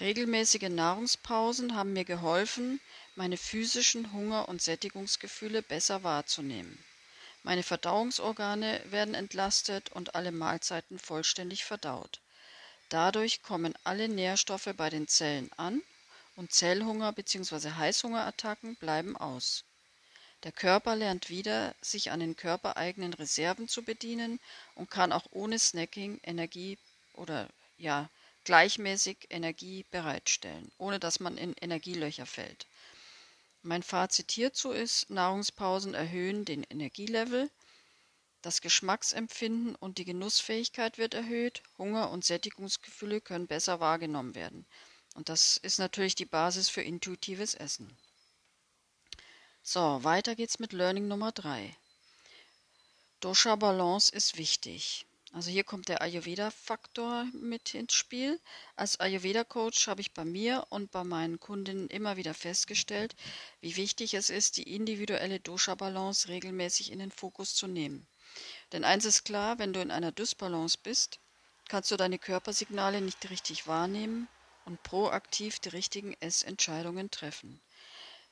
Regelmäßige 0.00 0.68
Nahrungspausen 0.68 1.74
haben 1.74 1.92
mir 1.92 2.04
geholfen, 2.04 2.80
meine 3.16 3.36
physischen 3.36 4.12
Hunger- 4.12 4.48
und 4.48 4.62
Sättigungsgefühle 4.62 5.62
besser 5.62 6.04
wahrzunehmen. 6.04 6.78
Meine 7.42 7.62
Verdauungsorgane 7.62 8.80
werden 8.90 9.14
entlastet 9.14 9.90
und 9.92 10.14
alle 10.14 10.32
Mahlzeiten 10.32 10.98
vollständig 10.98 11.64
verdaut. 11.64 12.20
Dadurch 12.88 13.42
kommen 13.42 13.74
alle 13.84 14.08
Nährstoffe 14.08 14.70
bei 14.76 14.90
den 14.90 15.08
Zellen 15.08 15.50
an 15.56 15.82
und 16.36 16.52
Zellhunger 16.52 17.12
bzw. 17.12 17.70
Heißhungerattacken 17.72 18.76
bleiben 18.76 19.16
aus. 19.16 19.64
Der 20.44 20.52
Körper 20.52 20.94
lernt 20.94 21.30
wieder, 21.30 21.74
sich 21.80 22.12
an 22.12 22.20
den 22.20 22.36
körpereigenen 22.36 23.12
Reserven 23.12 23.66
zu 23.66 23.82
bedienen 23.82 24.38
und 24.76 24.90
kann 24.90 25.12
auch 25.12 25.26
ohne 25.32 25.58
Snacking 25.58 26.20
Energie 26.22 26.78
oder 27.14 27.48
ja 27.76 28.08
gleichmäßig 28.44 29.26
Energie 29.30 29.84
bereitstellen, 29.90 30.70
ohne 30.78 31.00
dass 31.00 31.18
man 31.18 31.36
in 31.36 31.54
Energielöcher 31.54 32.24
fällt. 32.24 32.66
Mein 33.62 33.82
Fazit 33.82 34.30
hierzu 34.30 34.70
ist, 34.70 35.10
Nahrungspausen 35.10 35.94
erhöhen 35.94 36.44
den 36.44 36.62
Energielevel, 36.62 37.50
das 38.40 38.60
Geschmacksempfinden 38.60 39.74
und 39.74 39.98
die 39.98 40.04
Genussfähigkeit 40.04 40.96
wird 40.96 41.14
erhöht, 41.14 41.64
Hunger 41.76 42.10
und 42.10 42.24
Sättigungsgefühle 42.24 43.20
können 43.20 43.48
besser 43.48 43.80
wahrgenommen 43.80 44.36
werden. 44.36 44.64
Und 45.14 45.28
das 45.28 45.56
ist 45.56 45.78
natürlich 45.78 46.14
die 46.14 46.24
Basis 46.24 46.68
für 46.68 46.82
intuitives 46.82 47.54
Essen. 47.54 47.98
So, 49.70 50.02
weiter 50.02 50.34
geht's 50.34 50.58
mit 50.60 50.72
Learning 50.72 51.08
Nummer 51.08 51.30
3. 51.30 51.76
Dosha 53.20 53.54
Balance 53.54 54.10
ist 54.10 54.38
wichtig. 54.38 55.04
Also 55.34 55.50
hier 55.50 55.62
kommt 55.62 55.90
der 55.90 56.00
Ayurveda-Faktor 56.00 57.26
mit 57.34 57.74
ins 57.74 57.92
Spiel. 57.92 58.40
Als 58.76 58.98
Ayurveda-Coach 58.98 59.86
habe 59.86 60.00
ich 60.00 60.14
bei 60.14 60.24
mir 60.24 60.66
und 60.70 60.90
bei 60.90 61.04
meinen 61.04 61.38
Kundinnen 61.38 61.88
immer 61.88 62.16
wieder 62.16 62.32
festgestellt, 62.32 63.14
wie 63.60 63.76
wichtig 63.76 64.14
es 64.14 64.30
ist, 64.30 64.56
die 64.56 64.74
individuelle 64.74 65.38
Dosha-Balance 65.38 66.28
regelmäßig 66.28 66.90
in 66.90 67.00
den 67.00 67.12
Fokus 67.12 67.54
zu 67.54 67.66
nehmen. 67.66 68.06
Denn 68.72 68.84
eins 68.84 69.04
ist 69.04 69.24
klar, 69.24 69.58
wenn 69.58 69.74
du 69.74 69.82
in 69.82 69.90
einer 69.90 70.12
Dysbalance 70.12 70.78
bist, 70.82 71.18
kannst 71.68 71.90
du 71.90 71.98
deine 71.98 72.18
Körpersignale 72.18 73.02
nicht 73.02 73.28
richtig 73.28 73.66
wahrnehmen 73.66 74.28
und 74.64 74.82
proaktiv 74.82 75.58
die 75.58 75.68
richtigen 75.68 76.16
Essentscheidungen 76.20 77.10
treffen. 77.10 77.60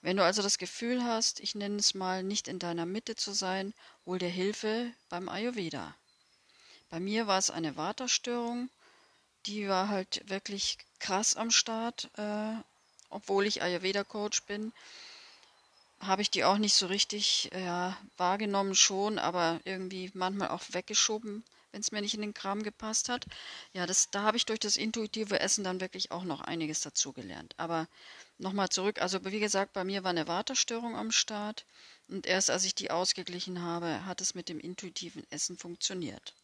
Wenn 0.06 0.18
du 0.18 0.22
also 0.22 0.40
das 0.40 0.58
Gefühl 0.58 1.02
hast, 1.02 1.40
ich 1.40 1.56
nenne 1.56 1.78
es 1.78 1.92
mal, 1.92 2.22
nicht 2.22 2.46
in 2.46 2.60
deiner 2.60 2.86
Mitte 2.86 3.16
zu 3.16 3.32
sein, 3.32 3.74
hol 4.06 4.20
dir 4.20 4.28
Hilfe 4.28 4.92
beim 5.08 5.28
Ayurveda. 5.28 5.96
Bei 6.90 7.00
mir 7.00 7.26
war 7.26 7.38
es 7.38 7.50
eine 7.50 7.76
Waterstörung, 7.76 8.70
die 9.46 9.68
war 9.68 9.88
halt 9.88 10.22
wirklich 10.30 10.78
krass 11.00 11.34
am 11.34 11.50
Start, 11.50 12.08
äh, 12.18 12.54
obwohl 13.10 13.46
ich 13.46 13.62
Ayurveda-Coach 13.62 14.44
bin 14.44 14.72
habe 15.98 16.22
ich 16.22 16.30
die 16.30 16.44
auch 16.44 16.58
nicht 16.58 16.74
so 16.74 16.86
richtig 16.86 17.50
ja, 17.52 17.96
wahrgenommen 18.16 18.76
schon, 18.76 19.18
aber 19.18 19.60
irgendwie 19.64 20.12
manchmal 20.14 20.50
auch 20.50 20.62
weggeschoben, 20.70 21.42
wenn 21.72 21.80
es 21.80 21.90
mir 21.90 22.00
nicht 22.00 22.14
in 22.14 22.20
den 22.20 22.34
Kram 22.34 22.62
gepasst 22.62 23.08
hat. 23.08 23.24
Ja, 23.72 23.86
das, 23.86 24.10
da 24.10 24.22
habe 24.22 24.36
ich 24.36 24.46
durch 24.46 24.60
das 24.60 24.76
intuitive 24.76 25.40
Essen 25.40 25.64
dann 25.64 25.80
wirklich 25.80 26.12
auch 26.12 26.24
noch 26.24 26.42
einiges 26.42 26.80
dazugelernt. 26.80 27.54
Aber 27.56 27.88
Nochmal 28.38 28.70
zurück, 28.70 29.02
also 29.02 29.22
wie 29.26 29.40
gesagt, 29.40 29.74
bei 29.74 29.84
mir 29.84 30.02
war 30.02 30.10
eine 30.10 30.26
Wartestörung 30.26 30.96
am 30.96 31.10
Start 31.10 31.66
und 32.08 32.26
erst 32.26 32.48
als 32.48 32.64
ich 32.64 32.74
die 32.74 32.90
ausgeglichen 32.90 33.60
habe, 33.60 34.06
hat 34.06 34.22
es 34.22 34.34
mit 34.34 34.48
dem 34.48 34.58
intuitiven 34.58 35.30
Essen 35.30 35.58
funktioniert. 35.58 36.34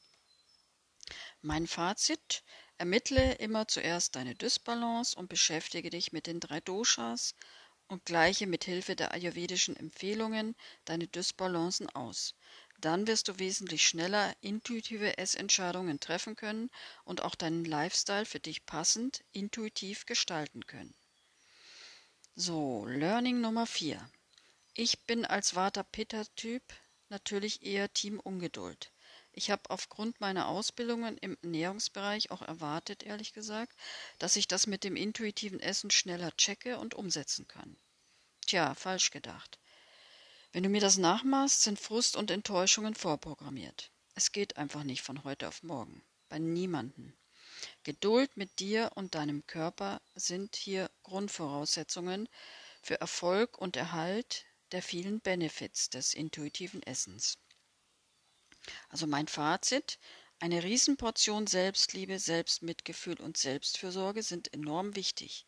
Mein 1.42 1.66
Fazit, 1.66 2.44
ermittle 2.78 3.34
immer 3.34 3.68
zuerst 3.68 4.16
deine 4.16 4.34
Dysbalance 4.34 5.14
und 5.16 5.28
beschäftige 5.28 5.90
dich 5.90 6.12
mit 6.12 6.26
den 6.26 6.40
drei 6.40 6.60
Doshas 6.60 7.34
und 7.88 8.06
gleiche 8.06 8.46
mit 8.46 8.64
Hilfe 8.64 8.96
der 8.96 9.12
ayurvedischen 9.12 9.76
Empfehlungen 9.76 10.56
deine 10.86 11.08
Dysbalancen 11.08 11.90
aus. 11.90 12.34
Dann 12.78 13.06
wirst 13.06 13.28
du 13.28 13.38
wesentlich 13.38 13.86
schneller 13.86 14.34
intuitive 14.40 15.18
Essentscheidungen 15.18 16.00
treffen 16.00 16.36
können 16.36 16.70
und 17.04 17.22
auch 17.22 17.34
deinen 17.34 17.64
Lifestyle 17.64 18.24
für 18.24 18.40
dich 18.40 18.64
passend 18.66 19.22
intuitiv 19.32 20.06
gestalten 20.06 20.66
können. 20.66 20.94
So, 22.34 22.86
Learning 22.86 23.42
Nummer 23.42 23.66
4. 23.66 24.08
Ich 24.72 25.04
bin 25.04 25.26
als 25.26 25.54
Vata-Pitta-Typ 25.54 26.62
natürlich 27.10 27.62
eher 27.62 27.92
Team 27.92 28.18
Ungeduld. 28.20 28.90
Ich 29.32 29.50
habe 29.50 29.68
aufgrund 29.68 30.18
meiner 30.18 30.48
Ausbildungen 30.48 31.18
im 31.18 31.36
Ernährungsbereich 31.42 32.30
auch 32.30 32.40
erwartet, 32.40 33.02
ehrlich 33.02 33.34
gesagt, 33.34 33.76
dass 34.18 34.36
ich 34.36 34.48
das 34.48 34.66
mit 34.66 34.82
dem 34.82 34.96
intuitiven 34.96 35.60
Essen 35.60 35.90
schneller 35.90 36.34
checke 36.38 36.78
und 36.78 36.94
umsetzen 36.94 37.46
kann. 37.48 37.76
Tja, 38.46 38.74
falsch 38.74 39.10
gedacht. 39.10 39.58
Wenn 40.52 40.62
du 40.62 40.70
mir 40.70 40.80
das 40.80 40.96
nachmachst, 40.96 41.62
sind 41.62 41.78
Frust 41.78 42.16
und 42.16 42.30
Enttäuschungen 42.30 42.94
vorprogrammiert. 42.94 43.90
Es 44.14 44.32
geht 44.32 44.56
einfach 44.56 44.84
nicht 44.84 45.02
von 45.02 45.22
heute 45.24 45.48
auf 45.48 45.62
morgen. 45.62 46.02
Bei 46.30 46.38
niemanden. 46.38 47.14
Geduld 47.82 48.36
mit 48.36 48.58
dir 48.58 48.90
und 48.94 49.14
deinem 49.14 49.46
Körper 49.46 50.00
sind 50.14 50.56
hier 50.56 50.90
Grundvoraussetzungen 51.02 52.28
für 52.82 53.00
Erfolg 53.00 53.58
und 53.58 53.76
Erhalt 53.76 54.44
der 54.72 54.82
vielen 54.82 55.20
Benefits 55.20 55.90
des 55.90 56.14
intuitiven 56.14 56.82
Essens. 56.82 57.38
Also 58.88 59.06
mein 59.06 59.28
Fazit, 59.28 59.98
eine 60.38 60.64
Riesenportion 60.64 61.46
Selbstliebe, 61.46 62.18
Selbstmitgefühl 62.18 63.20
und 63.20 63.36
Selbstfürsorge 63.36 64.22
sind 64.22 64.52
enorm 64.52 64.96
wichtig. 64.96 65.46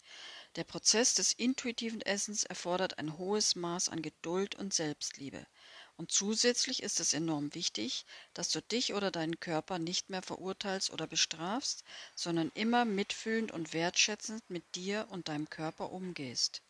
Der 0.56 0.64
Prozess 0.64 1.14
des 1.14 1.32
intuitiven 1.32 2.00
Essens 2.00 2.44
erfordert 2.44 2.98
ein 2.98 3.18
hohes 3.18 3.56
Maß 3.56 3.88
an 3.88 4.02
Geduld 4.02 4.54
und 4.54 4.72
Selbstliebe. 4.72 5.46
Und 5.96 6.10
zusätzlich 6.10 6.82
ist 6.82 6.98
es 6.98 7.14
enorm 7.14 7.54
wichtig, 7.54 8.04
dass 8.32 8.48
du 8.48 8.60
dich 8.60 8.94
oder 8.94 9.10
deinen 9.10 9.38
Körper 9.38 9.78
nicht 9.78 10.10
mehr 10.10 10.22
verurteilst 10.22 10.90
oder 10.90 11.06
bestrafst, 11.06 11.84
sondern 12.16 12.50
immer 12.54 12.84
mitfühlend 12.84 13.52
und 13.52 13.72
wertschätzend 13.72 14.42
mit 14.50 14.74
dir 14.74 15.06
und 15.10 15.28
deinem 15.28 15.48
Körper 15.48 15.90
umgehst. 15.90 16.62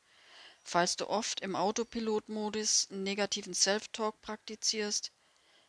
Falls 0.62 0.96
du 0.96 1.08
oft 1.08 1.40
im 1.40 1.56
Autopilotmodus 1.56 2.88
negativen 2.90 3.54
Self-Talk 3.54 4.20
praktizierst, 4.22 5.10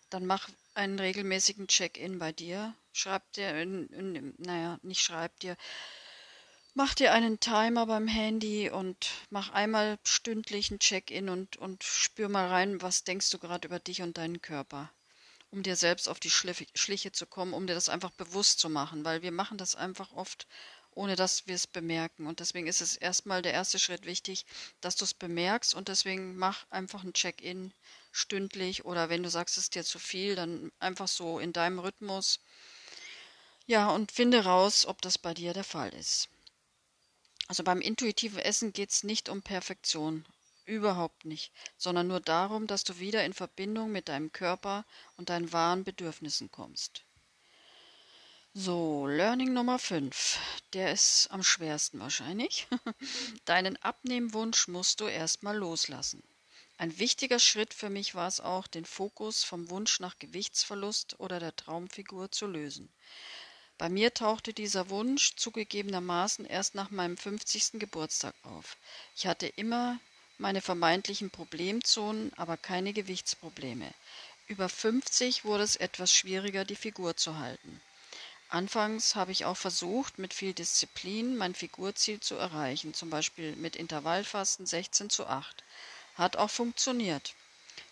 dann 0.09 0.25
mach 0.25 0.50
einen 0.74 1.00
regelmäßigen 1.00 1.67
Check-in 1.67 2.19
bei 2.19 2.31
dir. 2.31 2.75
Schreib 2.93 3.31
dir, 3.33 3.65
naja, 3.65 4.79
nicht 4.83 5.01
schreib 5.01 5.38
dir, 5.39 5.57
Mach 6.75 6.94
dir 6.94 7.13
einen 7.13 7.39
Timer 7.39 7.88
beim 7.88 8.08
Handy 8.08 8.70
und 8.70 9.10
mach 9.29 9.50
einmal 9.50 9.98
stündlich 10.03 10.70
ein 10.70 10.79
Check-in 10.79 11.29
und, 11.29 11.58
und 11.58 11.84
spür 11.84 12.29
mal 12.29 12.48
rein, 12.48 12.82
was 12.82 13.03
denkst 13.03 13.29
du 13.32 13.39
gerade 13.39 13.67
über 13.67 13.79
dich 13.79 14.01
und 14.01 14.17
deinen 14.17 14.41
Körper 14.41 14.91
um 15.51 15.63
dir 15.63 15.77
selbst 15.77 16.10
auf 16.10 16.20
die 16.20 16.29
Schliche 16.29 17.13
zu 17.13 17.25
kommen, 17.25 17.53
um 17.53 17.65
dir 17.65 17.75
das 17.75 17.88
einfach 17.88 18.12
bewusst 18.12 18.60
zu 18.60 18.70
machen, 18.70 19.05
weil 19.05 19.22
wir 19.22 19.32
machen 19.32 19.58
das 19.58 19.75
einfach 19.75 20.12
oft, 20.12 20.48
ohne 20.91 21.15
dass 21.15 21.48
wir 21.48 21.55
es 21.55 21.65
bemerken. 21.65 22.27
Und 22.27 22.41
deswegen 22.41 22.67
ist 22.67 22.82
es 22.82 22.98
erstmal 22.98 23.41
der 23.41 23.53
erste 23.53 23.79
Schritt 23.79 24.05
wichtig, 24.05 24.46
dass 24.82 24.98
du 24.98 25.05
es 25.05 25.13
bemerkst 25.13 25.74
und 25.74 25.88
deswegen 25.88 26.36
mach 26.36 26.65
einfach 26.72 27.05
ein 27.05 27.13
Check-in 27.13 27.74
stündlich 28.12 28.84
oder 28.84 29.08
wenn 29.08 29.24
du 29.24 29.29
sagst, 29.29 29.58
es 29.58 29.65
ist 29.65 29.75
dir 29.75 29.86
zu 29.86 29.98
viel, 29.98 30.36
dann 30.36 30.74
einfach 30.79 31.08
so 31.08 31.39
in 31.39 31.53
deinem 31.53 31.79
Rhythmus. 31.79 32.41
Ja, 33.65 33.89
und 33.91 34.12
finde 34.12 34.44
raus, 34.44 34.86
ob 34.86 35.01
das 35.01 35.17
bei 35.17 35.34
dir 35.34 35.53
der 35.53 35.63
Fall 35.63 35.94
ist. 35.94 36.27
Also 37.48 37.64
beim 37.64 37.82
intuitiven 37.82 38.40
Essen 38.40 38.74
geht 38.74 38.92
es 38.92 39.04
nicht 39.04 39.30
um 39.30 39.42
Perfektion. 39.42 40.25
Überhaupt 40.66 41.25
nicht, 41.25 41.52
sondern 41.78 42.08
nur 42.08 42.20
darum, 42.20 42.66
dass 42.66 42.84
du 42.84 42.98
wieder 42.98 43.24
in 43.24 43.34
Verbindung 43.34 43.92
mit 43.92 44.10
deinem 44.10 44.32
Körper 44.32 44.84
und 45.16 45.30
deinen 45.30 45.54
wahren 45.54 45.84
Bedürfnissen 45.84 46.52
kommst. 46.52 47.06
So, 48.58 49.06
Learning 49.06 49.54
Nummer 49.54 49.78
5. 49.78 50.40
Der 50.74 50.92
ist 50.92 51.28
am 51.30 51.44
schwersten 51.44 52.00
wahrscheinlich. 52.00 52.68
Deinen 53.46 53.75
Abnehmwunsch 53.84 54.70
musst 54.70 55.02
du 55.02 55.08
erstmal 55.08 55.58
loslassen. 55.58 56.24
Ein 56.78 56.98
wichtiger 56.98 57.40
Schritt 57.40 57.74
für 57.74 57.90
mich 57.90 58.16
war 58.16 58.28
es 58.28 58.40
auch, 58.40 58.66
den 58.68 58.86
Fokus 58.86 59.44
vom 59.44 59.70
Wunsch 59.70 60.00
nach 60.00 60.20
Gewichtsverlust 60.20 61.20
oder 61.20 61.40
der 61.40 61.56
Traumfigur 61.56 62.32
zu 62.32 62.48
lösen. 62.48 62.90
Bei 63.77 63.89
mir 63.89 64.13
tauchte 64.13 64.53
dieser 64.53 64.89
Wunsch 64.89 65.36
zugegebenermaßen 65.36 66.46
erst 66.46 66.75
nach 66.75 66.91
meinem 66.91 67.17
50. 67.17 67.74
Geburtstag 67.74 68.34
auf. 68.44 68.77
Ich 69.17 69.27
hatte 69.27 69.48
immer 69.48 70.00
meine 70.38 70.62
vermeintlichen 70.62 71.29
Problemzonen, 71.29 72.32
aber 72.38 72.55
keine 72.55 72.94
Gewichtsprobleme. 72.94 73.94
Über 74.48 74.70
50 74.70 75.44
wurde 75.44 75.63
es 75.63 75.75
etwas 75.75 76.13
schwieriger, 76.13 76.63
die 76.63 76.77
Figur 76.77 77.17
zu 77.17 77.38
halten. 77.38 77.82
Anfangs 78.48 79.15
habe 79.15 79.34
ich 79.34 79.44
auch 79.44 79.58
versucht, 79.58 80.20
mit 80.20 80.34
viel 80.34 80.53
Disziplin 80.53 81.36
mein 81.36 81.53
Figurziel 81.53 82.22
zu 82.22 82.36
erreichen, 82.36 82.94
zum 82.94 83.10
Beispiel 83.10 83.58
mit 83.58 83.75
Intervallfasten 83.75 84.65
16 84.65 85.10
zu 85.10 85.27
8. 85.27 85.63
Hat 86.15 86.38
auch 86.38 86.50
funktioniert. 86.50 87.34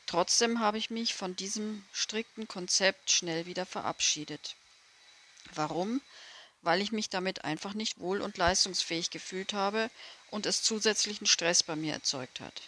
Trotzdem 0.06 0.60
habe 0.60 0.78
ich 0.78 0.90
mich 0.90 1.13
von 1.13 1.36
diesem 1.36 1.84
strikten 1.92 2.48
Konzept 2.48 3.12
schnell 3.12 3.46
wieder 3.46 3.66
verabschiedet. 3.66 4.56
Warum? 5.56 6.02
weil 6.64 6.82
ich 6.82 6.92
mich 6.92 7.10
damit 7.10 7.44
einfach 7.44 7.74
nicht 7.74 8.00
wohl 8.00 8.22
und 8.22 8.38
leistungsfähig 8.38 9.10
gefühlt 9.12 9.54
habe 9.54 9.90
und 10.32 10.46
es 10.46 10.64
zusätzlichen 10.64 11.28
Stress 11.28 11.62
bei 11.62 11.76
mir 11.76 11.94
erzeugt 11.94 12.40
hat. 12.40 12.62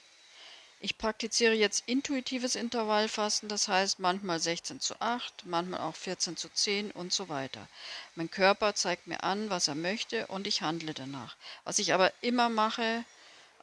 Ich 0.82 0.98
praktiziere 0.98 1.54
jetzt 1.54 1.84
intuitives 1.88 2.56
Intervallfasten, 2.56 3.50
das 3.50 3.68
heißt 3.70 4.00
manchmal 4.00 4.40
16 4.40 4.82
zu 4.82 5.00
8, 5.00 5.46
manchmal 5.46 5.80
auch 5.80 5.96
14 5.96 6.36
zu 6.36 6.50
10 6.50 6.92
und 6.92 7.14
so 7.14 7.30
weiter. 7.30 7.68
Mein 8.16 8.30
Körper 8.30 8.76
zeigt 8.76 9.08
mir 9.08 9.24
an, 9.24 9.50
was 9.50 9.70
er 9.70 9.76
möchte 9.76 10.28
und 10.28 10.46
ich 10.46 10.62
handle 10.62 10.94
danach. 10.94 11.38
Was 11.64 11.80
ich 11.80 11.94
aber 11.94 12.12
immer 12.22 12.50
mache, 12.50 13.06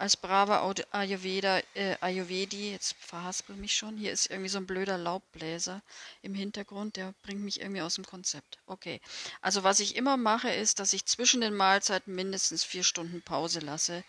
als 0.03 0.17
braver 0.17 0.75
Ayurveda, 0.91 1.61
äh, 1.75 1.97
Ayurvedi, 2.01 2.73
jetzt 2.73 2.97
verhaspel 2.99 3.55
mich 3.55 3.77
schon, 3.77 3.97
hier 3.97 4.11
ist 4.11 4.29
irgendwie 4.29 4.49
so 4.49 4.59
ein 4.59 4.67
blöder 4.67 4.99
Laubbläser 4.99 5.81
im 6.23 6.35
Hintergrund, 6.35 6.97
der 6.97 7.15
bringt 7.23 7.43
mich 7.43 7.61
irgendwie 7.61 7.83
aus 7.83 7.95
dem 7.95 8.05
Konzept. 8.05 8.59
Okay, 8.67 9.01
also 9.43 9.63
was 9.63 9.79
ich 9.79 9.95
immer 9.95 10.17
mache, 10.17 10.51
ist, 10.51 10.81
dass 10.81 10.93
ich 10.93 11.07
zwischen 11.07 11.41
den 11.41 11.55
Mahlzeiten 11.55 12.17
mindestens 12.17 12.65
vier 12.65 12.83
Stunden 12.83 13.23
Pause 13.23 13.61
lasse. 13.61 14.03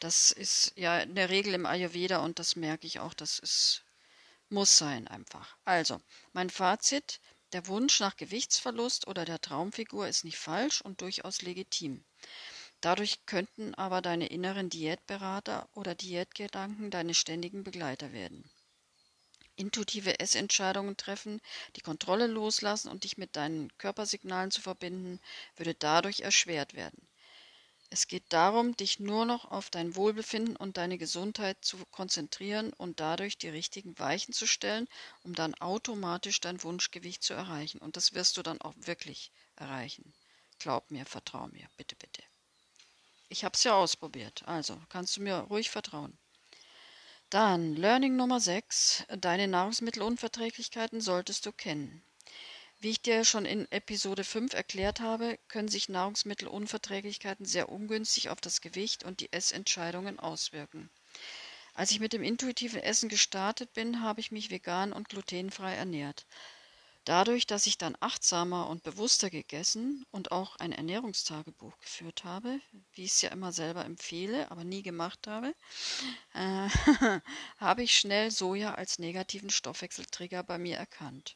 Das 0.00 0.32
ist 0.32 0.74
ja 0.76 1.00
in 1.00 1.14
der 1.14 1.30
Regel 1.30 1.54
im 1.54 1.64
Ayurveda 1.64 2.18
und 2.18 2.38
das 2.38 2.54
merke 2.54 2.86
ich 2.86 3.00
auch, 3.00 3.14
das 3.14 3.38
ist, 3.38 3.84
muss 4.50 4.76
sein 4.76 5.08
einfach. 5.08 5.56
Also, 5.64 5.98
mein 6.34 6.50
Fazit, 6.50 7.20
der 7.54 7.66
Wunsch 7.68 8.00
nach 8.00 8.18
Gewichtsverlust 8.18 9.06
oder 9.06 9.24
der 9.24 9.40
Traumfigur 9.40 10.08
ist 10.08 10.24
nicht 10.24 10.36
falsch 10.36 10.82
und 10.82 11.00
durchaus 11.00 11.40
legitim. 11.40 12.04
Dadurch 12.80 13.24
könnten 13.26 13.74
aber 13.74 14.02
deine 14.02 14.26
inneren 14.26 14.68
Diätberater 14.70 15.68
oder 15.74 15.94
Diätgedanken 15.94 16.90
deine 16.90 17.14
ständigen 17.14 17.62
Begleiter 17.64 18.12
werden. 18.12 18.50
Intuitive 19.56 20.20
Essentscheidungen 20.20 20.96
treffen, 20.96 21.42
die 21.76 21.82
Kontrolle 21.82 22.26
loslassen 22.28 22.88
und 22.88 23.04
dich 23.04 23.18
mit 23.18 23.36
deinen 23.36 23.76
Körpersignalen 23.76 24.50
zu 24.50 24.62
verbinden, 24.62 25.20
würde 25.56 25.74
dadurch 25.74 26.20
erschwert 26.20 26.72
werden. 26.72 27.06
Es 27.90 28.06
geht 28.06 28.24
darum, 28.32 28.76
dich 28.76 29.00
nur 29.00 29.26
noch 29.26 29.44
auf 29.50 29.70
dein 29.70 29.96
Wohlbefinden 29.96 30.56
und 30.56 30.76
deine 30.78 30.98
Gesundheit 30.98 31.64
zu 31.64 31.78
konzentrieren 31.90 32.72
und 32.74 33.00
dadurch 33.00 33.38
die 33.38 33.48
richtigen 33.50 33.98
Weichen 33.98 34.34
zu 34.34 34.46
stellen, 34.46 34.88
um 35.24 35.34
dann 35.34 35.54
automatisch 35.56 36.40
dein 36.40 36.62
Wunschgewicht 36.62 37.22
zu 37.22 37.34
erreichen. 37.34 37.78
Und 37.78 37.96
das 37.96 38.14
wirst 38.14 38.36
du 38.38 38.42
dann 38.42 38.60
auch 38.62 38.74
wirklich 38.78 39.32
erreichen. 39.56 40.14
Glaub 40.58 40.90
mir, 40.90 41.06
vertrau 41.06 41.48
mir, 41.48 41.68
bitte, 41.76 41.96
bitte. 41.96 42.22
Ich 43.30 43.44
habe 43.44 43.54
es 43.54 43.64
ja 43.64 43.74
ausprobiert, 43.74 44.42
also 44.46 44.80
kannst 44.88 45.16
du 45.16 45.22
mir 45.22 45.36
ruhig 45.36 45.70
vertrauen. 45.70 46.16
Dann 47.30 47.76
Learning 47.76 48.16
Nummer 48.16 48.40
6. 48.40 49.04
Deine 49.18 49.48
Nahrungsmittelunverträglichkeiten 49.48 51.02
solltest 51.02 51.44
du 51.44 51.52
kennen. 51.52 52.02
Wie 52.80 52.90
ich 52.90 53.02
dir 53.02 53.24
schon 53.24 53.44
in 53.44 53.70
Episode 53.70 54.24
5 54.24 54.54
erklärt 54.54 55.00
habe, 55.00 55.38
können 55.48 55.68
sich 55.68 55.90
Nahrungsmittelunverträglichkeiten 55.90 57.44
sehr 57.44 57.68
ungünstig 57.68 58.30
auf 58.30 58.40
das 58.40 58.62
Gewicht 58.62 59.04
und 59.04 59.20
die 59.20 59.32
Essentscheidungen 59.32 60.18
auswirken. 60.18 60.88
Als 61.74 61.90
ich 61.90 62.00
mit 62.00 62.14
dem 62.14 62.22
intuitiven 62.22 62.80
Essen 62.80 63.10
gestartet 63.10 63.74
bin, 63.74 64.00
habe 64.00 64.20
ich 64.20 64.30
mich 64.30 64.50
vegan 64.50 64.92
und 64.92 65.10
glutenfrei 65.10 65.74
ernährt. 65.74 66.24
Dadurch, 67.08 67.46
dass 67.46 67.66
ich 67.66 67.78
dann 67.78 67.96
achtsamer 68.00 68.68
und 68.68 68.82
bewusster 68.82 69.30
gegessen 69.30 70.04
und 70.10 70.30
auch 70.30 70.56
ein 70.56 70.72
Ernährungstagebuch 70.72 71.78
geführt 71.78 72.24
habe, 72.24 72.60
wie 72.92 73.04
ich 73.04 73.12
es 73.12 73.22
ja 73.22 73.30
immer 73.30 73.50
selber 73.50 73.86
empfehle, 73.86 74.50
aber 74.50 74.62
nie 74.62 74.82
gemacht 74.82 75.26
habe, 75.26 75.54
äh, 76.34 76.68
habe 77.56 77.82
ich 77.82 77.96
schnell 77.96 78.30
Soja 78.30 78.74
als 78.74 78.98
negativen 78.98 79.48
Stoffwechseltrigger 79.48 80.42
bei 80.42 80.58
mir 80.58 80.76
erkannt. 80.76 81.34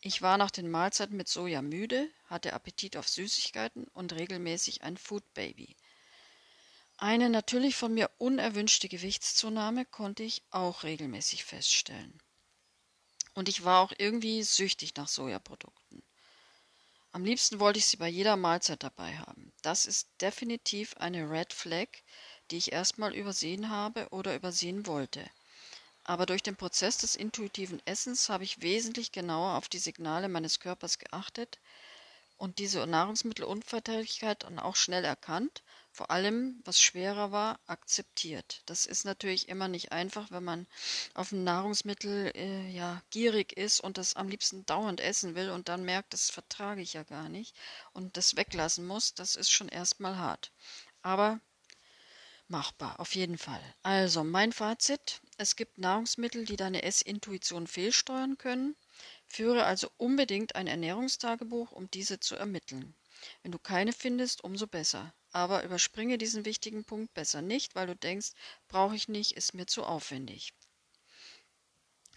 Ich 0.00 0.22
war 0.22 0.38
nach 0.38 0.50
den 0.50 0.68
Mahlzeiten 0.68 1.16
mit 1.16 1.28
Soja 1.28 1.62
müde, 1.62 2.10
hatte 2.24 2.52
Appetit 2.52 2.96
auf 2.96 3.08
Süßigkeiten 3.08 3.84
und 3.94 4.12
regelmäßig 4.12 4.82
ein 4.82 4.96
Food 4.96 5.34
Baby. 5.34 5.76
Eine 6.96 7.30
natürlich 7.30 7.76
von 7.76 7.94
mir 7.94 8.10
unerwünschte 8.18 8.88
Gewichtszunahme 8.88 9.84
konnte 9.84 10.24
ich 10.24 10.42
auch 10.50 10.82
regelmäßig 10.82 11.44
feststellen. 11.44 12.20
Und 13.36 13.50
ich 13.50 13.64
war 13.64 13.82
auch 13.82 13.92
irgendwie 13.98 14.42
süchtig 14.42 14.96
nach 14.96 15.08
Sojaprodukten. 15.08 16.02
Am 17.12 17.22
liebsten 17.22 17.60
wollte 17.60 17.78
ich 17.78 17.84
sie 17.86 17.98
bei 17.98 18.08
jeder 18.08 18.34
Mahlzeit 18.36 18.82
dabei 18.82 19.18
haben. 19.18 19.52
Das 19.60 19.84
ist 19.84 20.08
definitiv 20.22 20.96
eine 20.96 21.30
Red 21.30 21.52
Flag, 21.52 21.88
die 22.50 22.56
ich 22.56 22.72
erstmal 22.72 23.14
übersehen 23.14 23.68
habe 23.68 24.08
oder 24.08 24.34
übersehen 24.34 24.86
wollte. 24.86 25.28
Aber 26.04 26.24
durch 26.24 26.42
den 26.42 26.56
Prozess 26.56 26.96
des 26.96 27.14
intuitiven 27.14 27.82
Essens 27.84 28.30
habe 28.30 28.44
ich 28.44 28.62
wesentlich 28.62 29.12
genauer 29.12 29.58
auf 29.58 29.68
die 29.68 29.78
Signale 29.78 30.28
meines 30.28 30.58
Körpers 30.58 30.98
geachtet 30.98 31.58
und 32.38 32.58
diese 32.58 32.86
Nahrungsmittelunverträglichkeit 32.86 34.44
dann 34.44 34.58
auch 34.58 34.76
schnell 34.76 35.04
erkannt 35.04 35.62
vor 35.96 36.10
allem, 36.10 36.60
was 36.66 36.78
schwerer 36.78 37.32
war, 37.32 37.58
akzeptiert. 37.66 38.60
Das 38.66 38.84
ist 38.84 39.06
natürlich 39.06 39.48
immer 39.48 39.66
nicht 39.66 39.92
einfach, 39.92 40.30
wenn 40.30 40.44
man 40.44 40.66
auf 41.14 41.32
ein 41.32 41.42
Nahrungsmittel 41.42 42.32
äh, 42.34 42.68
ja 42.68 43.02
gierig 43.08 43.56
ist 43.56 43.80
und 43.80 43.96
das 43.96 44.14
am 44.14 44.28
liebsten 44.28 44.66
dauernd 44.66 45.00
essen 45.00 45.34
will 45.34 45.48
und 45.48 45.70
dann 45.70 45.86
merkt, 45.86 46.12
das 46.12 46.28
vertrage 46.28 46.82
ich 46.82 46.92
ja 46.92 47.02
gar 47.02 47.30
nicht 47.30 47.56
und 47.94 48.18
das 48.18 48.36
weglassen 48.36 48.86
muss. 48.86 49.14
Das 49.14 49.36
ist 49.36 49.50
schon 49.50 49.70
erstmal 49.70 50.18
hart. 50.18 50.52
Aber 51.00 51.40
machbar, 52.46 53.00
auf 53.00 53.14
jeden 53.14 53.38
Fall. 53.38 53.62
Also 53.82 54.22
mein 54.22 54.52
Fazit, 54.52 55.22
es 55.38 55.56
gibt 55.56 55.78
Nahrungsmittel, 55.78 56.44
die 56.44 56.56
deine 56.56 56.82
Essintuition 56.82 57.66
fehlsteuern 57.66 58.36
können. 58.36 58.76
Führe 59.28 59.64
also 59.64 59.90
unbedingt 59.96 60.56
ein 60.56 60.66
Ernährungstagebuch, 60.66 61.72
um 61.72 61.90
diese 61.90 62.20
zu 62.20 62.36
ermitteln. 62.36 62.94
Wenn 63.42 63.52
du 63.52 63.58
keine 63.58 63.94
findest, 63.94 64.44
umso 64.44 64.66
besser 64.66 65.14
aber 65.36 65.64
überspringe 65.64 66.16
diesen 66.16 66.46
wichtigen 66.46 66.86
Punkt 66.86 67.12
besser 67.12 67.42
nicht, 67.42 67.74
weil 67.74 67.86
du 67.86 67.94
denkst, 67.94 68.30
brauche 68.68 68.96
ich 68.96 69.06
nicht, 69.06 69.32
ist 69.32 69.52
mir 69.52 69.66
zu 69.66 69.84
aufwendig. 69.84 70.54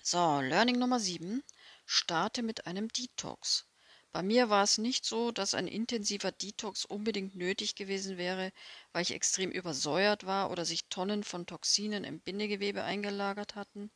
So, 0.01 0.39
Learning 0.39 0.79
Nummer 0.79 1.01
7. 1.01 1.43
Starte 1.85 2.43
mit 2.43 2.65
einem 2.65 2.87
Detox. 2.87 3.65
Bei 4.13 4.23
mir 4.23 4.49
war 4.49 4.63
es 4.63 4.77
nicht 4.77 5.03
so, 5.03 5.33
dass 5.33 5.53
ein 5.53 5.67
intensiver 5.67 6.31
Detox 6.31 6.85
unbedingt 6.85 7.35
nötig 7.35 7.75
gewesen 7.75 8.17
wäre, 8.17 8.53
weil 8.93 9.01
ich 9.01 9.11
extrem 9.11 9.51
übersäuert 9.51 10.25
war 10.25 10.49
oder 10.49 10.63
sich 10.63 10.85
Tonnen 10.85 11.25
von 11.25 11.45
Toxinen 11.45 12.05
im 12.05 12.21
Bindegewebe 12.21 12.85
eingelagert 12.85 13.55
hatten. 13.55 13.91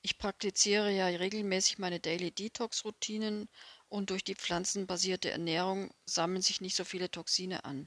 Ich 0.00 0.16
praktiziere 0.16 0.90
ja 0.90 1.08
regelmäßig 1.08 1.76
meine 1.76 2.00
Daily 2.00 2.30
Detox 2.30 2.86
Routinen 2.86 3.50
und 3.90 4.08
durch 4.08 4.24
die 4.24 4.34
pflanzenbasierte 4.34 5.30
Ernährung 5.30 5.90
sammeln 6.06 6.40
sich 6.40 6.62
nicht 6.62 6.74
so 6.74 6.84
viele 6.84 7.10
Toxine 7.10 7.66
an. 7.66 7.86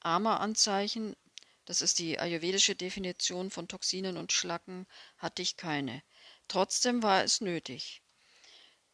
AMA-Anzeichen, 0.00 1.14
das 1.64 1.82
ist 1.82 1.98
die 1.98 2.18
ayurvedische 2.18 2.74
Definition 2.74 3.50
von 3.50 3.68
Toxinen 3.68 4.16
und 4.16 4.32
Schlacken, 4.32 4.86
hatte 5.18 5.42
ich 5.42 5.56
keine. 5.56 6.02
Trotzdem 6.48 7.02
war 7.02 7.22
es 7.22 7.40
nötig. 7.40 8.02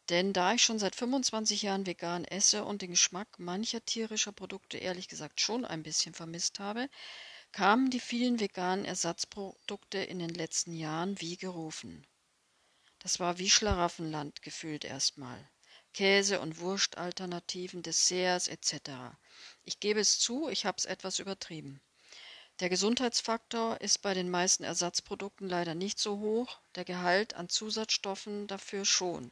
Denn 0.09 0.31
da 0.31 0.53
ich 0.53 0.63
schon 0.63 0.79
seit 0.79 0.95
25 0.95 1.63
Jahren 1.63 1.85
vegan 1.85 2.23
esse 2.23 2.63
und 2.63 2.81
den 2.81 2.91
Geschmack 2.91 3.39
mancher 3.39 3.83
tierischer 3.83 4.31
Produkte 4.31 4.77
ehrlich 4.77 5.07
gesagt 5.07 5.41
schon 5.41 5.65
ein 5.65 5.83
bisschen 5.83 6.13
vermisst 6.13 6.59
habe, 6.59 6.89
kamen 7.51 7.89
die 7.89 7.99
vielen 7.99 8.39
veganen 8.39 8.85
Ersatzprodukte 8.85 9.97
in 9.97 10.19
den 10.19 10.29
letzten 10.29 10.73
Jahren 10.73 11.19
wie 11.19 11.35
gerufen. 11.35 12.05
Das 12.99 13.19
war 13.19 13.37
wie 13.37 13.49
Schlaraffenland 13.49 14.41
gefühlt 14.41 14.85
erstmal. 14.85 15.49
Käse- 15.97 16.41
und 16.41 16.59
Wurstalternativen, 16.59 17.81
Desserts 17.81 18.47
etc. 18.47 18.91
Ich 19.65 19.79
gebe 19.79 19.99
es 19.99 20.19
zu, 20.19 20.47
ich 20.47 20.67
habe 20.67 20.77
es 20.77 20.85
etwas 20.85 21.17
übertrieben. 21.17 21.81
Der 22.59 22.69
Gesundheitsfaktor 22.69 23.81
ist 23.81 24.03
bei 24.03 24.13
den 24.13 24.29
meisten 24.29 24.63
Ersatzprodukten 24.63 25.49
leider 25.49 25.73
nicht 25.73 25.97
so 25.97 26.19
hoch, 26.19 26.59
der 26.75 26.85
Gehalt 26.85 27.33
an 27.33 27.49
Zusatzstoffen 27.49 28.45
dafür 28.45 28.85
schon. 28.85 29.31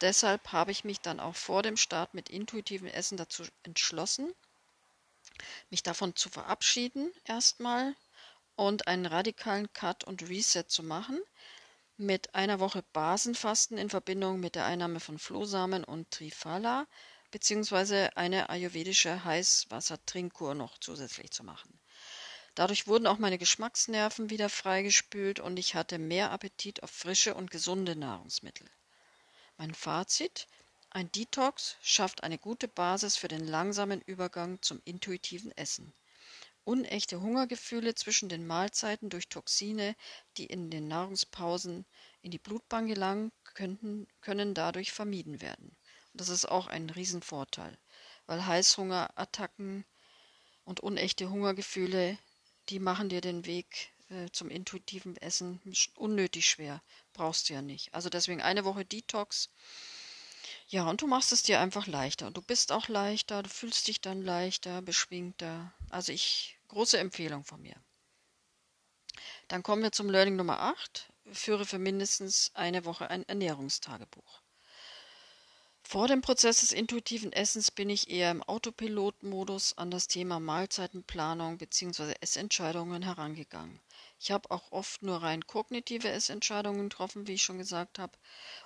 Deshalb 0.00 0.52
habe 0.52 0.70
ich 0.70 0.84
mich 0.84 1.00
dann 1.00 1.20
auch 1.20 1.36
vor 1.36 1.62
dem 1.62 1.76
Start 1.76 2.14
mit 2.14 2.30
intuitivem 2.30 2.88
Essen 2.88 3.18
dazu 3.18 3.44
entschlossen, 3.64 4.32
mich 5.68 5.82
davon 5.82 6.16
zu 6.16 6.30
verabschieden 6.30 7.12
erstmal 7.26 7.94
und 8.56 8.88
einen 8.88 9.04
radikalen 9.04 9.70
Cut 9.74 10.04
und 10.04 10.26
Reset 10.26 10.64
zu 10.66 10.82
machen 10.82 11.20
mit 12.00 12.34
einer 12.34 12.60
Woche 12.60 12.82
Basenfasten 12.92 13.76
in 13.76 13.90
Verbindung 13.90 14.40
mit 14.40 14.54
der 14.54 14.64
Einnahme 14.64 15.00
von 15.00 15.18
Flohsamen 15.18 15.84
und 15.84 16.10
Triphala 16.10 16.86
beziehungsweise 17.30 18.16
eine 18.16 18.48
ayurvedische 18.48 19.22
Heißwassertrinkkur 19.24 20.54
noch 20.54 20.78
zusätzlich 20.78 21.30
zu 21.30 21.44
machen. 21.44 21.78
Dadurch 22.54 22.86
wurden 22.86 23.06
auch 23.06 23.18
meine 23.18 23.38
Geschmacksnerven 23.38 24.30
wieder 24.30 24.48
freigespült 24.48 25.40
und 25.40 25.58
ich 25.58 25.74
hatte 25.74 25.98
mehr 25.98 26.32
Appetit 26.32 26.82
auf 26.82 26.90
frische 26.90 27.34
und 27.34 27.50
gesunde 27.50 27.94
Nahrungsmittel. 27.94 28.66
Mein 29.58 29.74
Fazit: 29.74 30.48
Ein 30.88 31.12
Detox 31.12 31.76
schafft 31.82 32.24
eine 32.24 32.38
gute 32.38 32.66
Basis 32.66 33.16
für 33.16 33.28
den 33.28 33.46
langsamen 33.46 34.00
Übergang 34.00 34.60
zum 34.62 34.80
intuitiven 34.84 35.52
Essen. 35.56 35.92
Unechte 36.70 37.20
Hungergefühle 37.20 37.96
zwischen 37.96 38.28
den 38.28 38.46
Mahlzeiten 38.46 39.10
durch 39.10 39.28
Toxine, 39.28 39.96
die 40.36 40.46
in 40.46 40.70
den 40.70 40.86
Nahrungspausen 40.86 41.84
in 42.22 42.30
die 42.30 42.38
Blutbahn 42.38 42.86
gelangen, 42.86 43.32
könnten, 43.54 44.06
können 44.20 44.54
dadurch 44.54 44.92
vermieden 44.92 45.40
werden. 45.40 45.74
Und 46.12 46.20
das 46.20 46.28
ist 46.28 46.44
auch 46.44 46.68
ein 46.68 46.88
Riesenvorteil, 46.88 47.76
weil 48.26 48.46
Heißhungerattacken 48.46 49.84
und 50.64 50.78
unechte 50.78 51.28
Hungergefühle, 51.28 52.16
die 52.68 52.78
machen 52.78 53.08
dir 53.08 53.20
den 53.20 53.46
Weg 53.46 53.90
äh, 54.08 54.30
zum 54.30 54.48
intuitiven 54.48 55.16
Essen 55.16 55.60
unnötig 55.96 56.48
schwer. 56.48 56.80
Brauchst 57.14 57.48
du 57.48 57.54
ja 57.54 57.62
nicht. 57.62 57.92
Also 57.94 58.10
deswegen 58.10 58.42
eine 58.42 58.64
Woche 58.64 58.84
Detox. 58.84 59.50
Ja, 60.70 60.88
und 60.88 61.02
du 61.02 61.08
machst 61.08 61.32
es 61.32 61.42
dir 61.42 61.58
einfach 61.58 61.88
leichter. 61.88 62.28
Und 62.28 62.36
du 62.36 62.42
bist 62.42 62.70
auch 62.70 62.86
leichter, 62.86 63.42
du 63.42 63.50
fühlst 63.50 63.88
dich 63.88 64.00
dann 64.00 64.22
leichter, 64.22 64.82
beschwingter. 64.82 65.74
Also 65.88 66.12
ich, 66.12 66.60
große 66.68 66.96
Empfehlung 66.96 67.42
von 67.42 67.60
mir. 67.60 67.74
Dann 69.48 69.64
kommen 69.64 69.82
wir 69.82 69.90
zum 69.90 70.08
Learning 70.08 70.36
Nummer 70.36 70.60
8. 70.60 71.12
Führe 71.32 71.66
für 71.66 71.80
mindestens 71.80 72.52
eine 72.54 72.84
Woche 72.84 73.10
ein 73.10 73.28
Ernährungstagebuch. 73.28 74.42
Vor 75.82 76.06
dem 76.06 76.20
Prozess 76.20 76.60
des 76.60 76.70
intuitiven 76.70 77.32
Essens 77.32 77.72
bin 77.72 77.90
ich 77.90 78.08
eher 78.08 78.30
im 78.30 78.44
Autopilot-Modus 78.44 79.76
an 79.76 79.90
das 79.90 80.06
Thema 80.06 80.38
Mahlzeitenplanung 80.38 81.58
bzw. 81.58 82.14
Essentscheidungen 82.20 83.02
herangegangen. 83.02 83.80
Ich 84.22 84.30
habe 84.30 84.50
auch 84.50 84.70
oft 84.70 85.02
nur 85.02 85.22
rein 85.22 85.46
kognitive 85.46 86.10
Essentscheidungen 86.10 86.90
getroffen, 86.90 87.26
wie 87.26 87.32
ich 87.32 87.42
schon 87.42 87.56
gesagt 87.56 87.98
habe. 87.98 88.18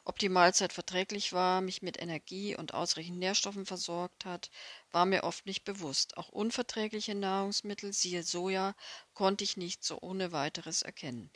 Ob 0.04 0.18
die 0.18 0.28
Mahlzeit 0.28 0.72
verträglich 0.72 1.32
war, 1.32 1.60
mich 1.60 1.80
mit 1.80 1.96
Energie 2.02 2.56
und 2.56 2.74
ausreichend 2.74 3.18
Nährstoffen 3.18 3.64
versorgt 3.64 4.24
hat, 4.24 4.50
war 4.90 5.06
mir 5.06 5.22
oft 5.22 5.46
nicht 5.46 5.62
bewusst. 5.62 6.16
Auch 6.16 6.28
unverträgliche 6.28 7.14
Nahrungsmittel, 7.14 7.92
siehe 7.92 8.24
Soja, 8.24 8.74
konnte 9.14 9.44
ich 9.44 9.56
nicht 9.56 9.84
so 9.84 10.00
ohne 10.00 10.32
weiteres 10.32 10.82
erkennen. 10.82 11.30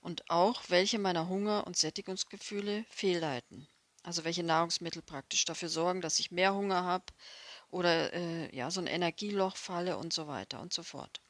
Und 0.00 0.30
auch 0.30 0.62
welche 0.68 0.98
meiner 0.98 1.28
Hunger- 1.28 1.66
und 1.66 1.76
Sättigungsgefühle 1.76 2.86
fehlleiten 2.88 3.68
also 4.02 4.24
welche 4.24 4.42
Nahrungsmittel 4.42 5.02
praktisch 5.02 5.44
dafür 5.44 5.68
sorgen, 5.68 6.00
dass 6.00 6.20
ich 6.20 6.30
mehr 6.30 6.54
Hunger 6.54 6.84
habe 6.84 7.04
oder 7.70 8.12
äh, 8.14 8.56
ja, 8.56 8.70
so 8.70 8.80
ein 8.80 8.86
Energieloch 8.86 9.56
falle 9.56 9.98
und 9.98 10.12
so 10.12 10.26
weiter 10.26 10.60
und 10.60 10.72
so 10.72 10.82
fort. 10.82 11.20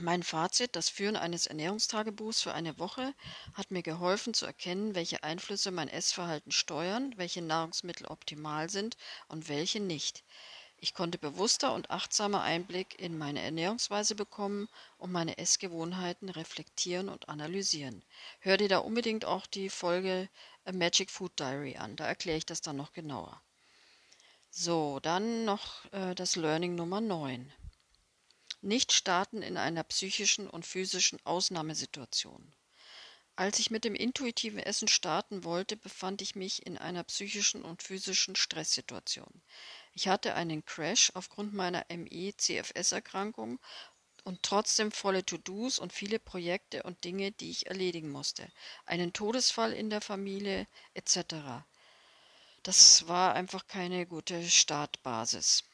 Mein 0.00 0.22
Fazit, 0.22 0.74
das 0.74 0.88
Führen 0.88 1.16
eines 1.16 1.46
Ernährungstagebuchs 1.46 2.40
für 2.40 2.54
eine 2.54 2.78
Woche 2.78 3.14
hat 3.52 3.70
mir 3.70 3.82
geholfen 3.82 4.32
zu 4.32 4.46
erkennen, 4.46 4.94
welche 4.94 5.22
Einflüsse 5.22 5.70
mein 5.70 5.88
Essverhalten 5.88 6.50
steuern, 6.50 7.12
welche 7.16 7.42
Nahrungsmittel 7.42 8.06
optimal 8.06 8.70
sind 8.70 8.96
und 9.28 9.50
welche 9.50 9.80
nicht. 9.80 10.24
Ich 10.78 10.94
konnte 10.94 11.18
bewusster 11.18 11.74
und 11.74 11.90
achtsamer 11.90 12.40
Einblick 12.42 12.98
in 12.98 13.18
meine 13.18 13.42
Ernährungsweise 13.42 14.14
bekommen 14.14 14.66
und 14.96 15.12
meine 15.12 15.36
Essgewohnheiten 15.36 16.30
reflektieren 16.30 17.10
und 17.10 17.28
analysieren. 17.28 18.02
Hör 18.40 18.56
dir 18.56 18.68
da 18.68 18.78
unbedingt 18.78 19.26
auch 19.26 19.46
die 19.46 19.68
Folge 19.68 20.30
A 20.64 20.72
Magic 20.72 21.10
Food 21.10 21.38
Diary 21.38 21.76
an, 21.76 21.96
da 21.96 22.06
erkläre 22.06 22.38
ich 22.38 22.46
das 22.46 22.62
dann 22.62 22.78
noch 22.78 22.94
genauer. 22.94 23.42
So, 24.50 25.00
dann 25.00 25.44
noch 25.44 25.84
äh, 25.92 26.14
das 26.14 26.34
Learning 26.34 26.76
Nummer 26.76 27.02
9. 27.02 27.52
Nicht 28.64 28.92
starten 28.92 29.42
in 29.42 29.56
einer 29.56 29.82
psychischen 29.82 30.48
und 30.48 30.64
physischen 30.64 31.18
Ausnahmesituation. 31.24 32.54
Als 33.34 33.58
ich 33.58 33.72
mit 33.72 33.82
dem 33.82 33.96
intuitiven 33.96 34.60
Essen 34.60 34.86
starten 34.86 35.42
wollte, 35.42 35.76
befand 35.76 36.22
ich 36.22 36.36
mich 36.36 36.64
in 36.64 36.78
einer 36.78 37.02
psychischen 37.02 37.64
und 37.64 37.82
physischen 37.82 38.36
Stresssituation. 38.36 39.42
Ich 39.94 40.06
hatte 40.06 40.36
einen 40.36 40.64
Crash 40.64 41.10
aufgrund 41.14 41.54
meiner 41.54 41.84
ME-CFS-Erkrankung 41.88 43.58
und 44.22 44.44
trotzdem 44.44 44.92
volle 44.92 45.26
To-Dos 45.26 45.80
und 45.80 45.92
viele 45.92 46.20
Projekte 46.20 46.84
und 46.84 47.02
Dinge, 47.02 47.32
die 47.32 47.50
ich 47.50 47.66
erledigen 47.66 48.10
musste. 48.10 48.46
Einen 48.86 49.12
Todesfall 49.12 49.72
in 49.72 49.90
der 49.90 50.00
Familie 50.00 50.68
etc. 50.94 51.66
Das 52.62 53.08
war 53.08 53.34
einfach 53.34 53.66
keine 53.66 54.06
gute 54.06 54.48
Startbasis. 54.48 55.64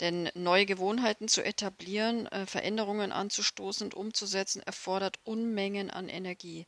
Denn 0.00 0.30
neue 0.34 0.66
Gewohnheiten 0.66 1.28
zu 1.28 1.42
etablieren, 1.42 2.26
äh, 2.28 2.46
Veränderungen 2.46 3.10
anzustoßen 3.10 3.86
und 3.86 3.94
umzusetzen, 3.94 4.62
erfordert 4.62 5.18
Unmengen 5.24 5.90
an 5.90 6.08
Energie. 6.08 6.66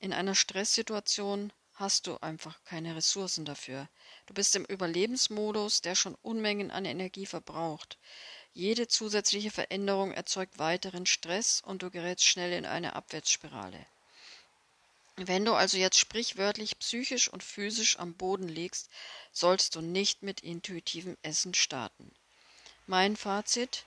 In 0.00 0.12
einer 0.12 0.34
Stresssituation 0.34 1.52
hast 1.74 2.06
du 2.06 2.18
einfach 2.18 2.62
keine 2.64 2.96
Ressourcen 2.96 3.44
dafür. 3.44 3.88
Du 4.26 4.34
bist 4.34 4.54
im 4.56 4.64
Überlebensmodus, 4.64 5.80
der 5.80 5.94
schon 5.94 6.16
Unmengen 6.22 6.70
an 6.70 6.84
Energie 6.84 7.26
verbraucht. 7.26 7.98
Jede 8.52 8.88
zusätzliche 8.88 9.50
Veränderung 9.50 10.12
erzeugt 10.12 10.58
weiteren 10.58 11.06
Stress 11.06 11.62
und 11.64 11.82
du 11.82 11.90
gerätst 11.90 12.26
schnell 12.26 12.52
in 12.52 12.66
eine 12.66 12.96
Abwärtsspirale. 12.96 13.86
Wenn 15.16 15.44
du 15.44 15.54
also 15.54 15.78
jetzt 15.78 15.98
sprichwörtlich 15.98 16.78
psychisch 16.78 17.28
und 17.28 17.42
physisch 17.42 17.98
am 17.98 18.14
Boden 18.14 18.48
liegst, 18.48 18.88
sollst 19.32 19.74
du 19.74 19.80
nicht 19.80 20.22
mit 20.22 20.40
intuitivem 20.40 21.16
Essen 21.22 21.54
starten. 21.54 22.12
Mein 22.90 23.16
Fazit 23.16 23.84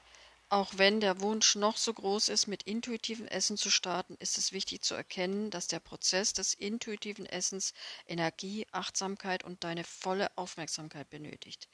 auch 0.50 0.74
wenn 0.76 1.00
der 1.00 1.22
Wunsch 1.22 1.56
noch 1.56 1.76
so 1.76 1.92
groß 1.92 2.30
ist, 2.30 2.46
mit 2.46 2.64
intuitivem 2.64 3.26
Essen 3.26 3.58
zu 3.58 3.72
starten, 3.72 4.16
ist 4.20 4.38
es 4.38 4.52
wichtig 4.52 4.84
zu 4.84 4.94
erkennen, 4.94 5.50
dass 5.50 5.68
der 5.68 5.80
Prozess 5.80 6.34
des 6.34 6.54
intuitiven 6.54 7.26
Essens 7.26 7.74
Energie, 8.06 8.68
Achtsamkeit 8.72 9.44
und 9.44 9.64
deine 9.64 9.86
volle 9.86 10.30
Aufmerksamkeit 10.38 11.10
benötigt. 11.10 11.68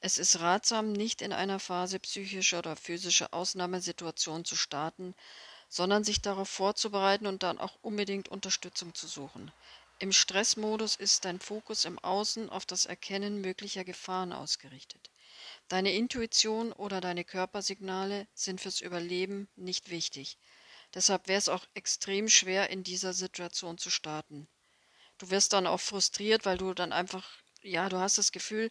Es 0.00 0.18
ist 0.18 0.40
ratsam, 0.40 0.92
nicht 0.92 1.22
in 1.22 1.32
einer 1.32 1.60
Phase 1.60 2.00
psychischer 2.00 2.58
oder 2.58 2.74
physischer 2.74 3.32
Ausnahmesituation 3.32 4.44
zu 4.44 4.56
starten, 4.56 5.14
sondern 5.68 6.02
sich 6.02 6.20
darauf 6.20 6.48
vorzubereiten 6.48 7.28
und 7.28 7.44
dann 7.44 7.58
auch 7.58 7.78
unbedingt 7.82 8.28
Unterstützung 8.28 8.92
zu 8.92 9.06
suchen. 9.06 9.52
Im 10.00 10.10
Stressmodus 10.10 10.96
ist 10.96 11.26
dein 11.26 11.38
Fokus 11.38 11.84
im 11.84 12.00
Außen 12.00 12.50
auf 12.50 12.66
das 12.66 12.86
Erkennen 12.86 13.40
möglicher 13.40 13.84
Gefahren 13.84 14.32
ausgerichtet. 14.32 15.10
Deine 15.68 15.92
Intuition 15.92 16.72
oder 16.72 17.00
deine 17.00 17.24
Körpersignale 17.24 18.28
sind 18.34 18.60
fürs 18.60 18.80
Überleben 18.80 19.48
nicht 19.56 19.90
wichtig. 19.90 20.38
Deshalb 20.94 21.26
wäre 21.26 21.38
es 21.38 21.48
auch 21.48 21.66
extrem 21.74 22.28
schwer, 22.28 22.70
in 22.70 22.84
dieser 22.84 23.12
Situation 23.12 23.76
zu 23.76 23.90
starten. 23.90 24.46
Du 25.18 25.30
wirst 25.30 25.52
dann 25.52 25.66
auch 25.66 25.80
frustriert, 25.80 26.44
weil 26.44 26.58
du 26.58 26.72
dann 26.74 26.92
einfach, 26.92 27.28
ja, 27.62 27.88
du 27.88 27.98
hast 27.98 28.18
das 28.18 28.32
Gefühl, 28.32 28.70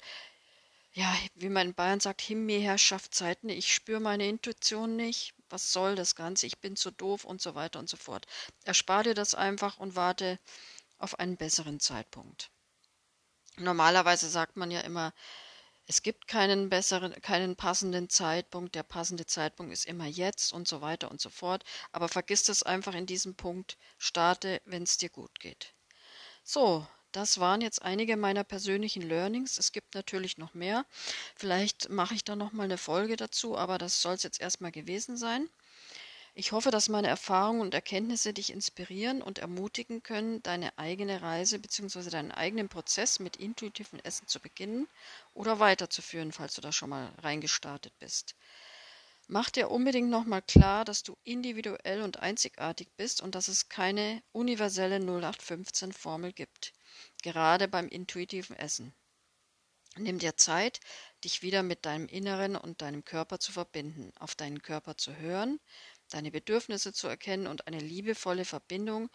ja, 0.93 1.13
wie 1.35 1.49
man 1.49 1.67
in 1.67 1.73
Bayern 1.73 1.99
sagt, 1.99 2.21
Himmelherrschaftszeiten, 2.21 3.49
ich 3.49 3.73
spüre 3.73 3.99
meine 3.99 4.29
Intuition 4.29 4.95
nicht, 4.95 5.33
was 5.49 5.73
soll 5.73 5.95
das 5.95 6.15
Ganze, 6.15 6.47
ich 6.47 6.59
bin 6.59 6.77
zu 6.77 6.91
doof 6.91 7.25
und 7.25 7.41
so 7.41 7.53
weiter 7.53 7.79
und 7.79 7.89
so 7.89 7.97
fort. 7.97 8.25
Erspar 8.63 9.03
dir 9.03 9.13
das 9.13 9.35
einfach 9.35 9.77
und 9.77 9.97
warte 9.97 10.39
auf 10.97 11.19
einen 11.19 11.35
besseren 11.35 11.81
Zeitpunkt. 11.81 12.49
Normalerweise 13.57 14.29
sagt 14.29 14.55
man 14.55 14.71
ja 14.71 14.79
immer, 14.81 15.13
es 15.87 16.01
gibt 16.01 16.27
keinen 16.27 16.69
besseren, 16.69 17.13
keinen 17.21 17.55
passenden 17.55 18.09
Zeitpunkt, 18.09 18.73
der 18.75 18.83
passende 18.83 19.25
Zeitpunkt 19.25 19.71
ist 19.71 19.85
immer 19.85 20.07
jetzt 20.07 20.51
und 20.51 20.67
so 20.67 20.81
weiter 20.81 21.11
und 21.11 21.21
so 21.21 21.29
fort. 21.29 21.63
Aber 21.91 22.07
vergiss 22.09 22.49
es 22.49 22.63
einfach 22.63 22.95
in 22.95 23.05
diesem 23.05 23.35
Punkt, 23.35 23.77
starte, 23.97 24.61
wenn 24.65 24.83
es 24.83 24.97
dir 24.97 25.09
gut 25.09 25.39
geht. 25.39 25.73
So, 26.43 26.87
das 27.11 27.39
waren 27.39 27.61
jetzt 27.61 27.81
einige 27.81 28.17
meiner 28.17 28.43
persönlichen 28.43 29.01
Learnings. 29.01 29.57
Es 29.57 29.71
gibt 29.71 29.95
natürlich 29.95 30.37
noch 30.37 30.53
mehr. 30.53 30.85
Vielleicht 31.35 31.89
mache 31.89 32.15
ich 32.15 32.23
da 32.23 32.35
noch 32.35 32.51
mal 32.51 32.63
eine 32.63 32.77
Folge 32.77 33.15
dazu, 33.15 33.57
aber 33.57 33.77
das 33.77 34.01
soll 34.01 34.15
es 34.15 34.23
jetzt 34.23 34.41
erstmal 34.41 34.71
gewesen 34.71 35.17
sein. 35.17 35.49
Ich 36.37 36.51
hoffe, 36.51 36.69
dass 36.69 36.89
meine 36.89 37.07
Erfahrungen 37.07 37.61
und 37.61 37.73
Erkenntnisse 37.73 38.33
dich 38.33 38.51
inspirieren 38.51 39.21
und 39.21 39.39
ermutigen 39.39 40.03
können, 40.03 40.43
deine 40.43 40.77
eigene 40.77 41.21
Reise 41.21 41.59
bzw. 41.59 42.09
deinen 42.09 42.33
eigenen 42.33 42.67
Prozess 42.67 43.19
mit 43.19 43.37
intuitivem 43.37 44.01
Essen 44.03 44.27
zu 44.27 44.41
beginnen 44.41 44.89
oder 45.33 45.59
weiterzuführen, 45.61 46.33
falls 46.33 46.55
du 46.55 46.59
da 46.59 46.73
schon 46.73 46.89
mal 46.89 47.13
reingestartet 47.19 47.97
bist. 47.99 48.35
Mach 49.27 49.49
dir 49.49 49.71
unbedingt 49.71 50.09
nochmal 50.09 50.41
klar, 50.41 50.83
dass 50.83 51.03
du 51.03 51.17
individuell 51.23 52.01
und 52.01 52.19
einzigartig 52.19 52.89
bist 52.97 53.21
und 53.21 53.33
dass 53.33 53.47
es 53.47 53.69
keine 53.69 54.21
universelle 54.33 54.97
0815-Formel 54.97 56.33
gibt, 56.33 56.73
gerade 57.23 57.69
beim 57.69 57.87
intuitiven 57.87 58.57
Essen. 58.57 58.93
Nimm 59.97 60.19
dir 60.19 60.35
Zeit, 60.35 60.81
dich 61.23 61.41
wieder 61.41 61.63
mit 61.63 61.85
deinem 61.85 62.07
Inneren 62.07 62.57
und 62.57 62.81
deinem 62.81 63.05
Körper 63.05 63.39
zu 63.39 63.53
verbinden, 63.53 64.11
auf 64.19 64.35
deinen 64.35 64.61
Körper 64.61 64.97
zu 64.97 65.15
hören, 65.15 65.57
deine 66.09 66.31
Bedürfnisse 66.31 66.93
zu 66.93 67.07
erkennen 67.07 67.47
und 67.47 67.67
eine 67.67 67.79
liebevolle 67.79 68.45
Verbindung 68.45 69.09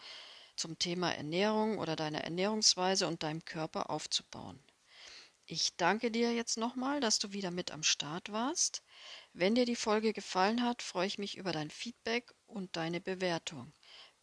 zum 0.55 0.77
Thema 0.77 1.13
Ernährung 1.13 1.77
oder 1.77 1.95
deiner 1.95 2.21
Ernährungsweise 2.21 3.07
und 3.07 3.23
deinem 3.23 3.45
Körper 3.45 3.89
aufzubauen. 3.89 4.61
Ich 5.45 5.75
danke 5.75 6.11
dir 6.11 6.33
jetzt 6.33 6.57
nochmal, 6.57 7.01
dass 7.01 7.19
du 7.19 7.33
wieder 7.33 7.51
mit 7.51 7.71
am 7.71 7.83
Start 7.83 8.31
warst. 8.31 8.83
Wenn 9.33 9.55
dir 9.55 9.65
die 9.65 9.75
Folge 9.75 10.13
gefallen 10.13 10.63
hat, 10.63 10.81
freue 10.81 11.07
ich 11.07 11.17
mich 11.17 11.35
über 11.35 11.51
dein 11.51 11.69
Feedback 11.69 12.33
und 12.45 12.75
deine 12.77 13.01
Bewertung. 13.01 13.73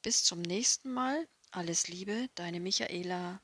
Bis 0.02 0.24
zum 0.24 0.40
nächsten 0.40 0.92
Mal. 0.92 1.28
Alles 1.50 1.88
Liebe, 1.88 2.28
deine 2.34 2.60
Michaela. 2.60 3.42